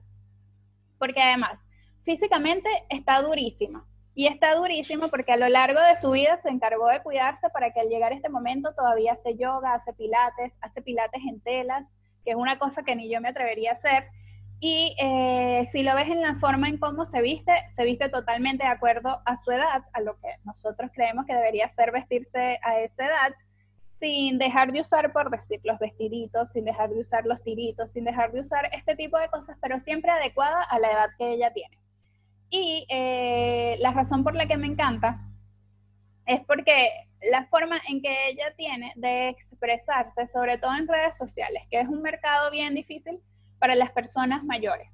[0.99, 1.59] Porque además,
[2.05, 3.85] físicamente está durísima.
[4.15, 7.73] Y está durísima porque a lo largo de su vida se encargó de cuidarse para
[7.73, 11.83] que al llegar a este momento todavía hace yoga, hace pilates, hace pilates en telas,
[12.23, 14.05] que es una cosa que ni yo me atrevería a hacer.
[14.65, 18.63] Y eh, si lo ves en la forma en cómo se viste, se viste totalmente
[18.63, 22.79] de acuerdo a su edad, a lo que nosotros creemos que debería ser vestirse a
[22.79, 23.33] esa edad
[23.99, 28.05] sin dejar de usar, por decir, los vestiditos, sin dejar de usar los tiritos, sin
[28.05, 31.51] dejar de usar este tipo de cosas, pero siempre adecuada a la edad que ella
[31.51, 31.77] tiene.
[32.49, 35.19] Y eh, la razón por la que me encanta
[36.25, 36.87] es porque
[37.29, 41.87] la forma en que ella tiene de expresarse, sobre todo en redes sociales, que es
[41.89, 43.19] un mercado bien difícil
[43.63, 44.89] para las personas mayores,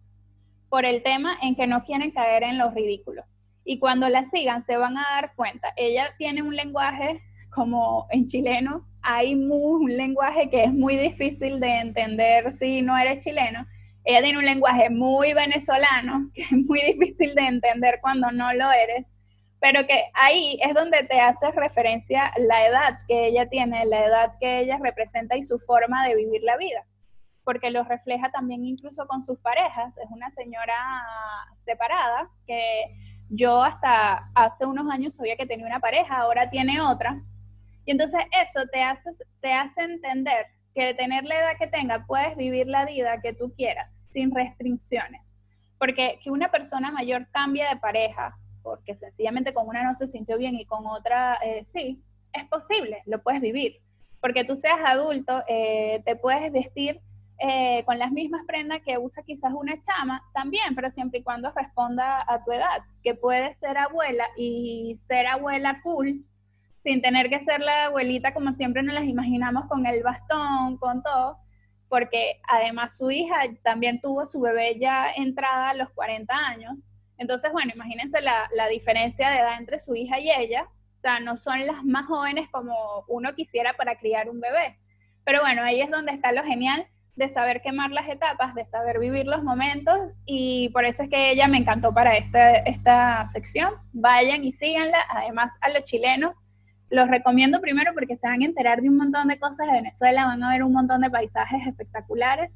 [0.69, 3.25] por el tema en que no quieren caer en los ridículos.
[3.65, 8.27] Y cuando la sigan se van a dar cuenta, ella tiene un lenguaje como en
[8.27, 13.65] chileno hay un lenguaje que es muy difícil de entender si no eres chileno.
[14.03, 18.71] Ella tiene un lenguaje muy venezolano, que es muy difícil de entender cuando no lo
[18.71, 19.07] eres,
[19.59, 24.33] pero que ahí es donde te hace referencia la edad que ella tiene, la edad
[24.39, 26.85] que ella representa y su forma de vivir la vida,
[27.43, 29.97] porque lo refleja también incluso con sus parejas.
[29.97, 30.75] Es una señora
[31.65, 32.95] separada que
[33.29, 37.21] yo hasta hace unos años sabía que tenía una pareja, ahora tiene otra,
[37.89, 39.09] y entonces eso te hace,
[39.41, 43.33] te hace entender que de tener la edad que tenga puedes vivir la vida que
[43.33, 45.21] tú quieras, sin restricciones.
[45.79, 50.37] Porque que una persona mayor cambie de pareja, porque sencillamente con una no se sintió
[50.37, 51.99] bien y con otra eh, sí,
[52.31, 53.77] es posible, lo puedes vivir.
[54.21, 56.99] Porque tú seas adulto, eh, te puedes vestir
[57.39, 61.51] eh, con las mismas prendas que usa quizás una chama, también, pero siempre y cuando
[61.51, 66.25] responda a tu edad, que puedes ser abuela y ser abuela cool
[66.83, 71.01] sin tener que ser la abuelita como siempre nos las imaginamos con el bastón, con
[71.01, 71.37] todo,
[71.87, 76.83] porque además su hija también tuvo su bebé ya entrada a los 40 años.
[77.17, 80.63] Entonces, bueno, imagínense la, la diferencia de edad entre su hija y ella.
[80.63, 82.73] O sea, no son las más jóvenes como
[83.07, 84.77] uno quisiera para criar un bebé.
[85.25, 86.87] Pero bueno, ahí es donde está lo genial
[87.19, 91.31] de saber quemar las etapas, de saber vivir los momentos y por eso es que
[91.31, 93.73] ella me encantó para esta, esta sección.
[93.91, 94.97] Vayan y síganla.
[95.09, 96.33] Además, a los chilenos
[96.89, 100.25] los recomiendo primero porque se van a enterar de un montón de cosas de Venezuela,
[100.25, 102.51] van a ver un montón de paisajes espectaculares.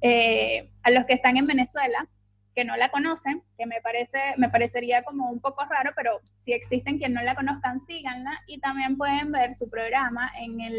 [0.00, 2.08] Eh, a los que están en Venezuela,
[2.56, 6.52] que no la conocen, que me parece, me parecería como un poco raro, pero si
[6.52, 10.74] existen quien no la conozcan, síganla y también pueden ver su programa en el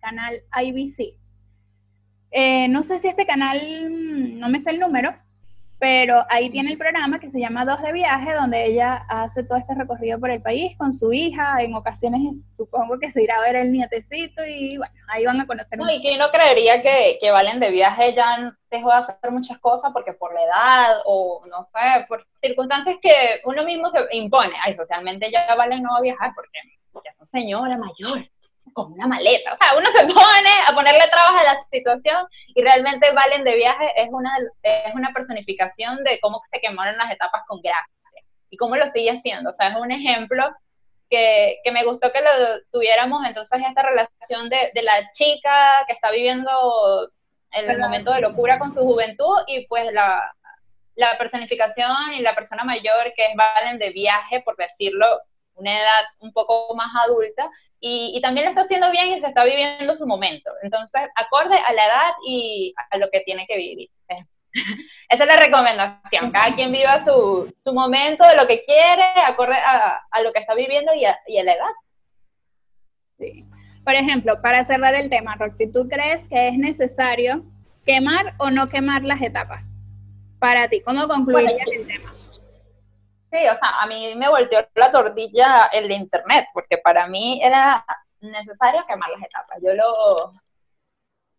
[0.00, 1.27] canal IBC.
[2.30, 3.58] Eh, no sé si este canal,
[4.38, 5.14] no me sé el número,
[5.78, 9.58] pero ahí tiene el programa que se llama Dos de Viaje, donde ella hace todo
[9.58, 12.20] este recorrido por el país con su hija, en ocasiones
[12.56, 15.78] supongo que se irá a ver el nietecito y bueno, ahí van a conocer.
[15.78, 19.58] No, y que no creería que, que Valen de Viaje ya dejó de hacer muchas
[19.58, 24.54] cosas porque por la edad o no sé, por circunstancias que uno mismo se impone.
[24.64, 26.58] Ay, socialmente ya Valen no va a viajar porque
[27.04, 28.28] ya es una señora mayor
[28.72, 29.54] con una maleta.
[29.54, 33.56] O sea, uno se pone a ponerle trabas a la situación y realmente Valen de
[33.56, 37.94] Viaje es una, es una personificación de cómo se quemaron las etapas con gracia
[38.50, 39.50] y cómo lo sigue haciendo.
[39.50, 40.48] O sea, es un ejemplo
[41.10, 42.30] que, que me gustó que lo
[42.70, 47.10] tuviéramos entonces esta relación de, de la chica que está viviendo
[47.52, 50.22] el momento de locura con su juventud y pues la,
[50.98, 55.06] la personificación y la persona mayor que es Valen de viaje, por decirlo,
[55.58, 57.50] una edad un poco más adulta,
[57.80, 60.50] y, y, también lo está haciendo bien y se está viviendo su momento.
[60.62, 63.88] Entonces, acorde a la edad y a lo que tiene que vivir.
[65.08, 66.32] Esa es la recomendación.
[66.32, 70.40] Cada quien viva su, su momento de lo que quiere, acorde a, a lo que
[70.40, 71.70] está viviendo y a, y a la edad.
[73.18, 73.44] Sí.
[73.84, 77.44] Por ejemplo, para cerrar el tema, Roxy, ¿tú crees que es necesario
[77.86, 79.72] quemar o no quemar las etapas?
[80.38, 82.10] Para ti, ¿cómo concluirías Bueno, el tema?
[83.30, 87.84] Sí, o sea, a mí me volteó la tortilla el internet, porque para mí era
[88.20, 89.58] necesario quemar las etapas.
[89.62, 90.30] Yo lo,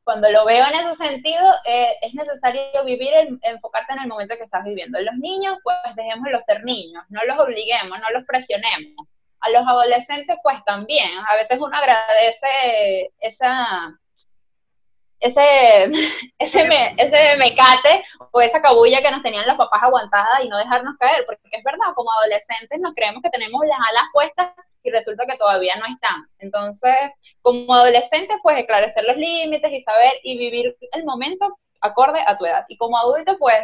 [0.03, 4.35] cuando lo veo en ese sentido, eh, es necesario vivir, el, enfocarte en el momento
[4.37, 4.99] que estás viviendo.
[4.99, 9.07] Los niños, pues dejémoslos ser niños, no los obliguemos, no los presionemos.
[9.41, 11.09] A los adolescentes, pues también.
[11.27, 13.99] A veces uno agradece esa,
[15.19, 15.91] ese,
[16.39, 20.57] ese, me, ese mecate o esa cabulla que nos tenían los papás aguantada y no
[20.57, 24.53] dejarnos caer, porque es verdad, como adolescentes nos creemos que tenemos las alas puestas
[24.83, 26.27] y resulta que todavía no están.
[26.39, 26.95] Entonces,
[27.41, 32.45] como adolescentes, pues esclarecer los límites y saber y vivir el momento acorde a tu
[32.45, 32.65] edad.
[32.69, 33.57] Y como adulto, pues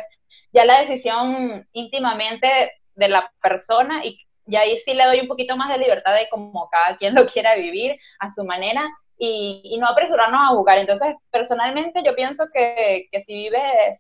[0.52, 5.56] ya la decisión íntimamente de la persona y, y ahí sí le doy un poquito
[5.58, 9.78] más de libertad de como cada quien lo quiera vivir a su manera y, y,
[9.78, 10.78] no apresurarnos a jugar.
[10.78, 14.00] Entonces, personalmente yo pienso que, que, si vives,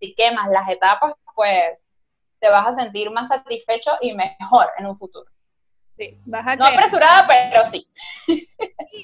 [0.00, 1.78] si quemas las etapas, pues
[2.38, 5.30] te vas a sentir más satisfecho y mejor en un futuro.
[5.96, 7.86] Sí, vas a no apresurada, pero sí.
[8.26, 8.48] sí.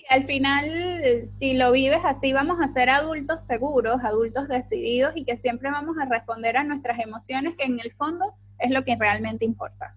[0.09, 5.36] Al final, si lo vives así, vamos a ser adultos seguros, adultos decididos y que
[5.36, 9.44] siempre vamos a responder a nuestras emociones, que en el fondo es lo que realmente
[9.44, 9.94] importa.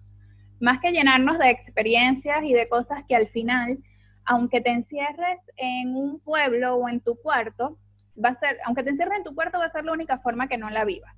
[0.60, 3.78] Más que llenarnos de experiencias y de cosas que al final
[4.26, 7.78] aunque te encierres en un pueblo o en tu cuarto,
[8.22, 10.48] va a ser, aunque te encierres en tu cuarto, va a ser la única forma
[10.48, 11.14] que no la vivas.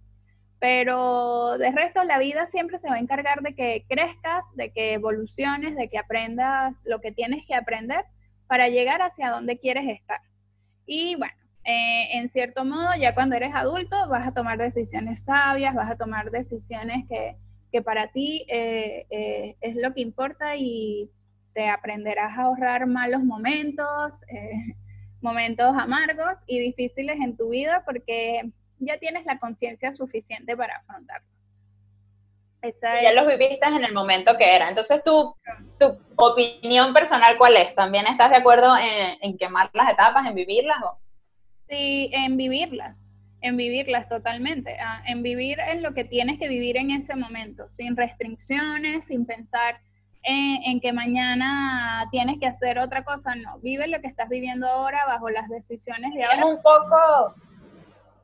[0.58, 4.94] Pero de resto, la vida siempre se va a encargar de que crezcas, de que
[4.94, 8.04] evoluciones, de que aprendas lo que tienes que aprender
[8.46, 10.20] para llegar hacia donde quieres estar.
[10.86, 11.34] Y bueno,
[11.64, 15.96] eh, en cierto modo, ya cuando eres adulto, vas a tomar decisiones sabias, vas a
[15.96, 17.36] tomar decisiones que,
[17.82, 21.10] para ti eh, eh, es lo que importa y
[21.56, 24.76] te aprenderás a ahorrar malos momentos, eh,
[25.22, 28.42] momentos amargos y difíciles en tu vida porque
[28.78, 31.26] ya tienes la conciencia suficiente para afrontarlo.
[32.60, 33.14] Esa ya es...
[33.14, 34.68] los viviste en el momento que era.
[34.68, 35.34] Entonces, tu,
[35.80, 37.74] tu opinión personal, ¿cuál es?
[37.74, 40.76] ¿También estás de acuerdo en, en quemar las etapas, en vivirlas?
[40.84, 40.98] O?
[41.70, 42.98] Sí, en vivirlas,
[43.40, 47.66] en vivirlas totalmente, ah, en vivir en lo que tienes que vivir en ese momento,
[47.70, 49.80] sin restricciones, sin pensar
[50.26, 54.68] en, en, que mañana tienes que hacer otra cosa, no, vive lo que estás viviendo
[54.68, 56.38] ahora bajo las decisiones de ahora.
[56.38, 57.34] Es un poco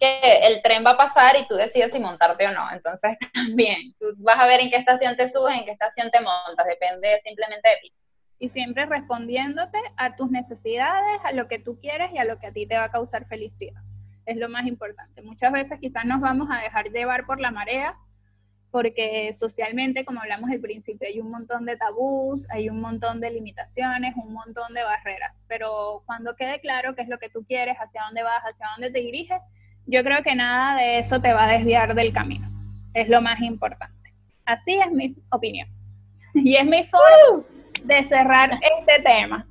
[0.02, 3.94] que el tren va a pasar y tú decides si montarte o no, entonces también,
[4.00, 7.20] tú vas a ver en qué estación te subes, en qué estación te montas, depende
[7.24, 7.92] simplemente de ti.
[8.40, 12.48] Y siempre respondiéndote a tus necesidades, a lo que tú quieres y a lo que
[12.48, 13.80] a ti te va a causar felicidad.
[14.26, 15.22] Es lo más importante.
[15.22, 17.94] Muchas veces quizás nos vamos a dejar llevar por la marea,
[18.72, 23.30] porque socialmente, como hablamos al principio, hay un montón de tabús, hay un montón de
[23.30, 27.76] limitaciones, un montón de barreras, pero cuando quede claro qué es lo que tú quieres,
[27.76, 29.38] hacia dónde vas, hacia dónde te diriges,
[29.86, 32.48] yo creo que nada de eso te va a desviar del camino,
[32.94, 34.10] es lo más importante.
[34.46, 35.68] Así es mi opinión.
[36.34, 37.44] Y es mi forma
[37.84, 39.46] de cerrar este tema,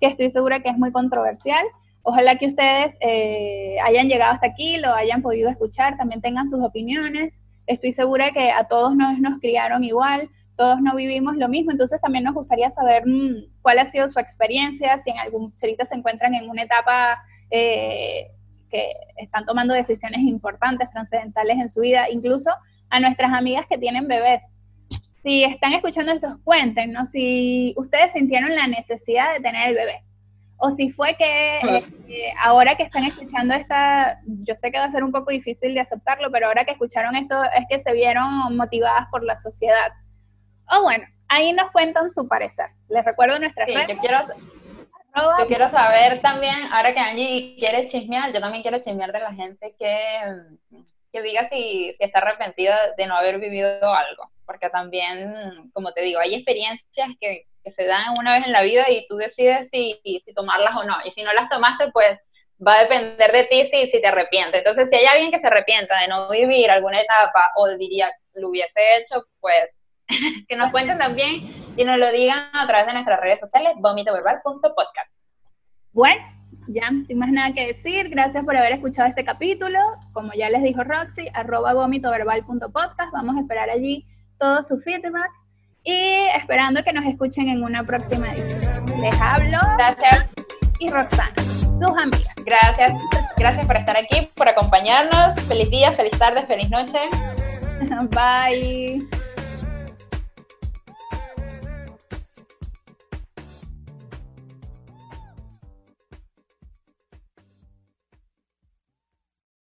[0.00, 1.62] que estoy segura que es muy controversial.
[2.04, 6.64] Ojalá que ustedes eh, hayan llegado hasta aquí, lo hayan podido escuchar, también tengan sus
[6.64, 7.41] opiniones
[7.74, 12.00] estoy segura que a todos nos, nos criaron igual, todos no vivimos lo mismo, entonces
[12.00, 15.86] también nos gustaría saber mmm, cuál ha sido su experiencia, si en algún, si ahorita
[15.86, 18.28] se encuentran en una etapa eh,
[18.70, 22.50] que están tomando decisiones importantes, trascendentales en su vida, incluso
[22.90, 24.42] a nuestras amigas que tienen bebés.
[25.22, 30.02] Si están escuchando estos, cuéntenos si ustedes sintieron la necesidad de tener el bebé
[30.64, 34.92] o si fue que eh, ahora que están escuchando esta, yo sé que va a
[34.92, 38.56] ser un poco difícil de aceptarlo, pero ahora que escucharon esto es que se vieron
[38.56, 39.90] motivadas por la sociedad.
[40.70, 42.66] O bueno, ahí nos cuentan su parecer.
[42.88, 44.18] Les recuerdo nuestra sí, yo quiero,
[45.40, 49.34] yo quiero saber también, ahora que Angie quiere chismear, yo también quiero chismear de la
[49.34, 50.20] gente que,
[51.12, 56.02] que diga si, si está arrepentida de no haber vivido algo, porque también, como te
[56.02, 59.68] digo, hay experiencias que que se dan una vez en la vida y tú decides
[59.70, 60.96] si, si tomarlas o no.
[61.04, 62.18] Y si no las tomaste, pues
[62.64, 64.58] va a depender de ti si, si te arrepientes.
[64.58, 68.48] Entonces, si hay alguien que se arrepienta de no vivir alguna etapa o diría lo
[68.48, 69.68] hubiese hecho, pues
[70.48, 71.40] que nos cuenten también
[71.76, 75.10] y nos lo digan a través de nuestras redes sociales, vomitoverbal.podcast.
[75.92, 76.22] Bueno,
[76.68, 79.78] ya, sin más nada que decir, gracias por haber escuchado este capítulo.
[80.12, 83.12] Como ya les dijo Roxy, arroba vomitoverbal.podcast.
[83.12, 84.06] Vamos a esperar allí
[84.38, 85.30] todo su feedback
[85.84, 88.86] y esperando que nos escuchen en una próxima edición.
[89.00, 90.28] Les hablo Gracias,
[90.78, 92.34] y Roxana, sus amigas.
[92.44, 92.92] gracias,
[93.36, 95.34] gracias por estar aquí, por acompañarnos.
[95.42, 96.98] Feliz día, feliz tarde, feliz noche.
[98.10, 99.31] Bye.